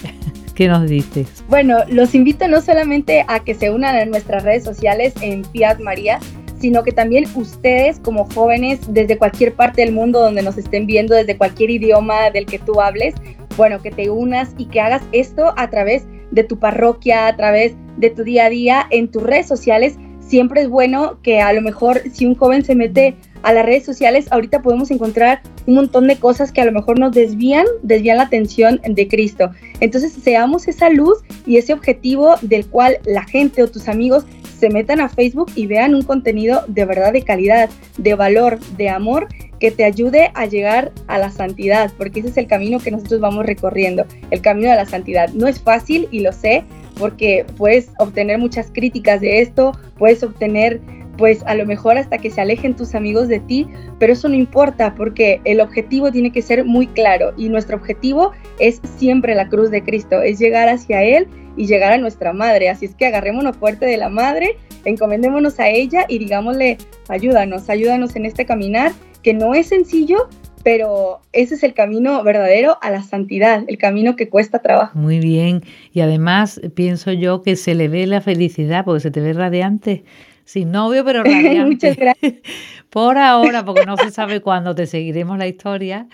¿Qué 0.59 0.67
nos 0.67 0.91
dices? 0.91 1.29
Bueno, 1.49 1.77
los 1.89 2.17
invito 2.17 2.49
no 2.49 2.61
solamente 2.61 3.25
a 3.29 3.45
que 3.45 3.55
se 3.55 3.71
unan 3.71 3.95
a 3.95 4.05
nuestras 4.07 4.43
redes 4.43 4.65
sociales 4.65 5.15
en 5.21 5.45
Fiat 5.45 5.79
María, 5.79 6.19
sino 6.59 6.83
que 6.83 6.91
también 6.91 7.27
ustedes 7.37 8.01
como 8.01 8.25
jóvenes 8.35 8.81
desde 8.89 9.17
cualquier 9.19 9.55
parte 9.55 9.83
del 9.83 9.93
mundo 9.93 10.19
donde 10.19 10.43
nos 10.43 10.59
estén 10.59 10.85
viendo, 10.89 11.15
desde 11.15 11.37
cualquier 11.37 11.71
idioma 11.71 12.31
del 12.31 12.47
que 12.47 12.59
tú 12.59 12.81
hables, 12.81 13.15
bueno, 13.57 13.81
que 13.81 13.93
te 13.93 14.11
unas 14.11 14.57
y 14.59 14.67
que 14.67 14.81
hagas 14.81 15.03
esto 15.13 15.55
a 15.57 15.71
través 15.71 16.09
de 16.33 16.43
tu 16.43 16.59
parroquia, 16.59 17.29
a 17.29 17.37
través 17.37 17.77
de 17.97 18.11
tu 18.11 18.25
día 18.25 18.47
a 18.47 18.51
día, 18.51 18.87
en 18.91 19.13
tus 19.13 19.23
redes 19.23 19.47
sociales. 19.47 19.97
Siempre 20.19 20.63
es 20.63 20.69
bueno 20.69 21.21
que 21.23 21.41
a 21.41 21.53
lo 21.53 21.61
mejor 21.61 22.03
si 22.13 22.27
un 22.27 22.35
joven 22.35 22.65
se 22.65 22.75
mete 22.75 23.15
a 23.43 23.53
las 23.53 23.65
redes 23.65 23.85
sociales, 23.85 24.27
ahorita 24.31 24.63
podemos 24.63 24.91
encontrar 24.91 25.41
un 25.67 25.75
montón 25.75 26.07
de 26.07 26.17
cosas 26.17 26.53
que 26.53 26.61
a 26.61 26.65
lo 26.65 26.73
mejor 26.73 26.99
nos 26.99 27.13
desvían, 27.13 27.67
desvían 27.83 28.19
la 28.19 28.25
atención 28.25 28.81
de 28.85 29.09
Cristo. 29.09 29.51
Entonces 29.81 30.13
seamos 30.13 30.69
esa 30.69 30.91
luz 30.91 31.19
y 31.47 31.57
ese 31.57 31.73
objetivo 31.73 32.37
del 32.43 32.67
cual 32.67 32.99
la 33.05 33.25
gente 33.25 33.63
o 33.63 33.69
tus 33.69 33.89
amigos 33.89 34.25
se 34.59 34.71
metan 34.71 35.01
a 35.01 35.09
Facebook 35.09 35.51
y 35.55 35.67
vean 35.67 35.95
un 35.95 36.03
contenido 36.03 36.65
de 36.67 36.85
verdad 36.85 37.13
de 37.13 37.23
calidad, 37.23 37.71
de 37.97 38.15
valor, 38.15 38.59
de 38.77 38.89
amor 38.89 39.29
que 39.61 39.71
te 39.71 39.85
ayude 39.85 40.31
a 40.35 40.47
llegar 40.47 40.93
a 41.07 41.19
la 41.19 41.31
santidad, 41.31 41.93
porque 41.97 42.21
ese 42.21 42.31
es 42.31 42.37
el 42.37 42.47
camino 42.47 42.79
que 42.79 42.91
nosotros 42.91 43.21
vamos 43.21 43.47
recorriendo, 43.47 44.05
el 44.31 44.41
camino 44.41 44.71
de 44.71 44.77
la 44.77 44.87
santidad. 44.87 45.31
No 45.31 45.47
es 45.47 45.61
fácil 45.61 46.09
y 46.11 46.21
lo 46.21 46.33
sé, 46.33 46.65
porque 46.99 47.45
puedes 47.57 47.91
obtener 47.99 48.39
muchas 48.39 48.71
críticas 48.73 49.21
de 49.21 49.41
esto, 49.41 49.73
puedes 49.97 50.23
obtener 50.23 50.81
pues 51.19 51.43
a 51.47 51.55
lo 51.55 51.67
mejor 51.67 51.99
hasta 51.99 52.17
que 52.17 52.31
se 52.31 52.41
alejen 52.41 52.75
tus 52.75 52.95
amigos 52.95 53.29
de 53.29 53.41
ti, 53.41 53.67
pero 53.99 54.13
eso 54.13 54.29
no 54.29 54.37
importa 54.37 54.95
porque 54.95 55.41
el 55.45 55.61
objetivo 55.61 56.11
tiene 56.11 56.31
que 56.31 56.41
ser 56.41 56.65
muy 56.65 56.87
claro 56.87 57.35
y 57.37 57.49
nuestro 57.49 57.77
objetivo 57.77 58.33
es 58.59 58.81
siempre 58.97 59.35
la 59.35 59.49
cruz 59.49 59.71
de 59.71 59.83
Cristo, 59.83 60.23
es 60.23 60.39
llegar 60.39 60.69
hacia 60.69 61.03
Él 61.03 61.27
y 61.57 61.67
llegar 61.67 61.93
a 61.93 61.99
nuestra 61.99 62.33
madre. 62.33 62.71
Así 62.71 62.87
es 62.87 62.95
que 62.95 63.07
agarrémonos 63.07 63.57
fuerte 63.57 63.85
de 63.85 63.97
la 63.97 64.09
madre, 64.09 64.57
encomendémonos 64.85 65.59
a 65.59 65.69
ella 65.69 66.07
y 66.09 66.19
digámosle, 66.19 66.79
ayúdanos, 67.09 67.69
ayúdanos 67.69 68.15
en 68.15 68.25
este 68.25 68.47
caminar 68.47 68.93
que 69.23 69.35
no 69.35 69.55
es 69.55 69.67
sencillo, 69.67 70.29
pero 70.63 71.21
ese 71.33 71.57
es 71.57 71.65
el 71.65 71.75
camino 71.75 72.23
verdadero 72.23 72.79
a 72.81 72.91
la 72.91 73.03
santidad, 73.03 73.65
el 73.67 73.79
camino 73.79 74.15
que 74.15 74.29
cuesta 74.29 74.61
trabajo. 74.61 74.97
Muy 74.97 75.19
bien, 75.19 75.63
y 75.93 76.01
además 76.01 76.61
pienso 76.75 77.11
yo 77.11 77.43
que 77.43 77.57
se 77.57 77.75
le 77.75 77.89
ve 77.89 78.07
la 78.07 78.21
felicidad 78.21 78.85
porque 78.85 79.01
se 79.01 79.11
te 79.11 79.21
ve 79.21 79.33
radiante 79.33 80.05
sin 80.49 80.73
novio, 80.73 81.05
pero 81.05 81.23
radiante. 81.25 81.65
Muchas 81.67 81.97
gracias. 81.97 82.35
Por 82.91 83.19
ahora, 83.19 83.67
porque 83.67 83.85
no 83.85 83.99
se 83.99 84.11
sabe 84.11 84.41
cuándo 84.41 84.75
te 84.75 84.87
seguiremos 84.87 85.37
la 85.37 85.47
historia. 85.47 86.07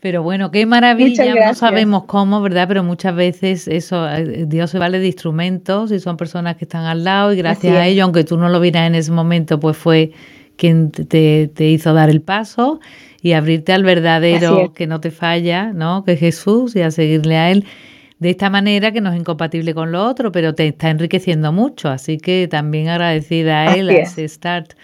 Pero 0.00 0.22
bueno, 0.22 0.50
qué 0.50 0.66
maravilla, 0.66 1.32
no 1.46 1.54
sabemos 1.54 2.04
cómo, 2.04 2.40
¿verdad? 2.40 2.66
Pero 2.66 2.82
muchas 2.82 3.14
veces 3.14 3.68
eso, 3.68 4.08
eh, 4.08 4.46
Dios 4.46 4.70
se 4.70 4.78
vale 4.78 4.98
de 4.98 5.06
instrumentos 5.06 5.92
y 5.92 6.00
son 6.00 6.16
personas 6.16 6.56
que 6.56 6.64
están 6.64 6.84
al 6.84 7.04
lado 7.04 7.32
y 7.32 7.36
gracias 7.36 7.76
a 7.76 7.86
ello, 7.86 8.02
aunque 8.04 8.24
tú 8.24 8.36
no 8.36 8.48
lo 8.48 8.58
vieras 8.58 8.88
en 8.88 8.96
ese 8.96 9.12
momento, 9.12 9.60
pues 9.60 9.76
fue 9.76 10.10
quien 10.56 10.90
te, 10.90 11.48
te 11.54 11.68
hizo 11.68 11.92
dar 11.92 12.10
el 12.10 12.20
paso 12.20 12.80
y 13.20 13.32
abrirte 13.32 13.72
al 13.72 13.84
verdadero 13.84 14.72
que 14.72 14.88
no 14.88 15.00
te 15.00 15.12
falla, 15.12 15.72
¿no? 15.72 16.04
Que 16.04 16.12
es 16.12 16.20
Jesús 16.20 16.74
y 16.74 16.82
a 16.82 16.90
seguirle 16.90 17.36
a 17.36 17.50
Él 17.52 17.64
de 18.22 18.30
esta 18.30 18.50
manera 18.50 18.92
que 18.92 19.00
no 19.00 19.12
es 19.12 19.18
incompatible 19.18 19.74
con 19.74 19.90
lo 19.90 20.06
otro, 20.06 20.30
pero 20.30 20.54
te 20.54 20.68
está 20.68 20.90
enriqueciendo 20.90 21.52
mucho, 21.52 21.88
así 21.88 22.18
que 22.18 22.46
también 22.48 22.88
agradecida 22.88 23.62
a 23.62 23.74
él, 23.74 23.90
a 23.90 23.94
ese 23.94 24.28
start. 24.28 24.74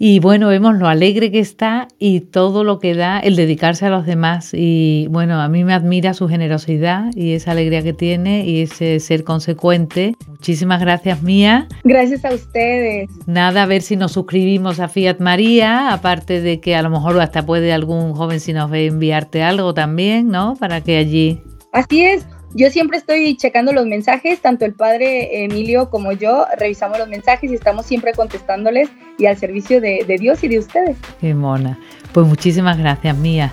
Y 0.00 0.18
bueno, 0.18 0.48
vemos 0.48 0.76
lo 0.76 0.88
alegre 0.88 1.30
que 1.30 1.38
está 1.38 1.88
y 1.98 2.20
todo 2.20 2.62
lo 2.62 2.80
que 2.80 2.94
da 2.94 3.18
el 3.20 3.36
dedicarse 3.36 3.86
a 3.86 3.90
los 3.90 4.06
demás. 4.06 4.50
Y 4.54 5.06
bueno, 5.10 5.40
a 5.40 5.48
mí 5.48 5.62
me 5.64 5.72
admira 5.72 6.14
su 6.14 6.28
generosidad 6.28 7.10
y 7.14 7.32
esa 7.32 7.52
alegría 7.52 7.82
que 7.82 7.92
tiene 7.92 8.44
y 8.44 8.62
ese 8.62 8.98
ser 9.00 9.22
consecuente. 9.22 10.14
Muchísimas 10.28 10.80
gracias, 10.80 11.22
Mía. 11.22 11.66
Gracias 11.82 12.24
a 12.24 12.32
ustedes. 12.32 13.08
Nada, 13.26 13.64
a 13.64 13.66
ver 13.66 13.82
si 13.82 13.96
nos 13.96 14.12
suscribimos 14.12 14.78
a 14.78 14.88
Fiat 14.88 15.18
María, 15.18 15.92
aparte 15.92 16.40
de 16.40 16.60
que 16.60 16.76
a 16.76 16.82
lo 16.82 16.90
mejor 16.90 17.20
hasta 17.20 17.46
puede 17.46 17.72
algún 17.72 18.14
joven 18.14 18.38
si 18.38 18.52
nos 18.52 18.70
ve 18.70 18.86
enviarte 18.86 19.42
algo 19.42 19.74
también, 19.74 20.28
¿no? 20.28 20.54
Para 20.58 20.80
que 20.80 20.96
allí. 20.96 21.40
Así 21.72 22.04
es, 22.04 22.24
yo 22.54 22.70
siempre 22.70 22.98
estoy 22.98 23.36
checando 23.36 23.72
los 23.72 23.86
mensajes, 23.86 24.40
tanto 24.40 24.64
el 24.64 24.74
padre 24.74 25.44
Emilio 25.44 25.90
como 25.90 26.12
yo 26.12 26.46
revisamos 26.58 26.98
los 26.98 27.08
mensajes 27.08 27.50
y 27.50 27.54
estamos 27.54 27.86
siempre 27.86 28.12
contestándoles 28.12 28.88
y 29.18 29.26
al 29.26 29.36
servicio 29.36 29.80
de, 29.80 30.04
Dios 30.18 30.42
y 30.44 30.48
de 30.48 30.58
ustedes. 30.58 30.96
Qué 31.20 31.34
mona. 31.34 31.78
Pues 32.12 32.26
muchísimas 32.26 32.78
gracias, 32.78 33.16
Mía. 33.16 33.52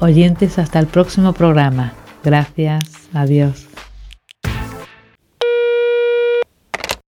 Oyentes, 0.00 0.58
hasta 0.58 0.78
el 0.78 0.86
próximo 0.86 1.32
programa. 1.32 1.92
Gracias. 2.24 3.08
Adiós. 3.12 3.69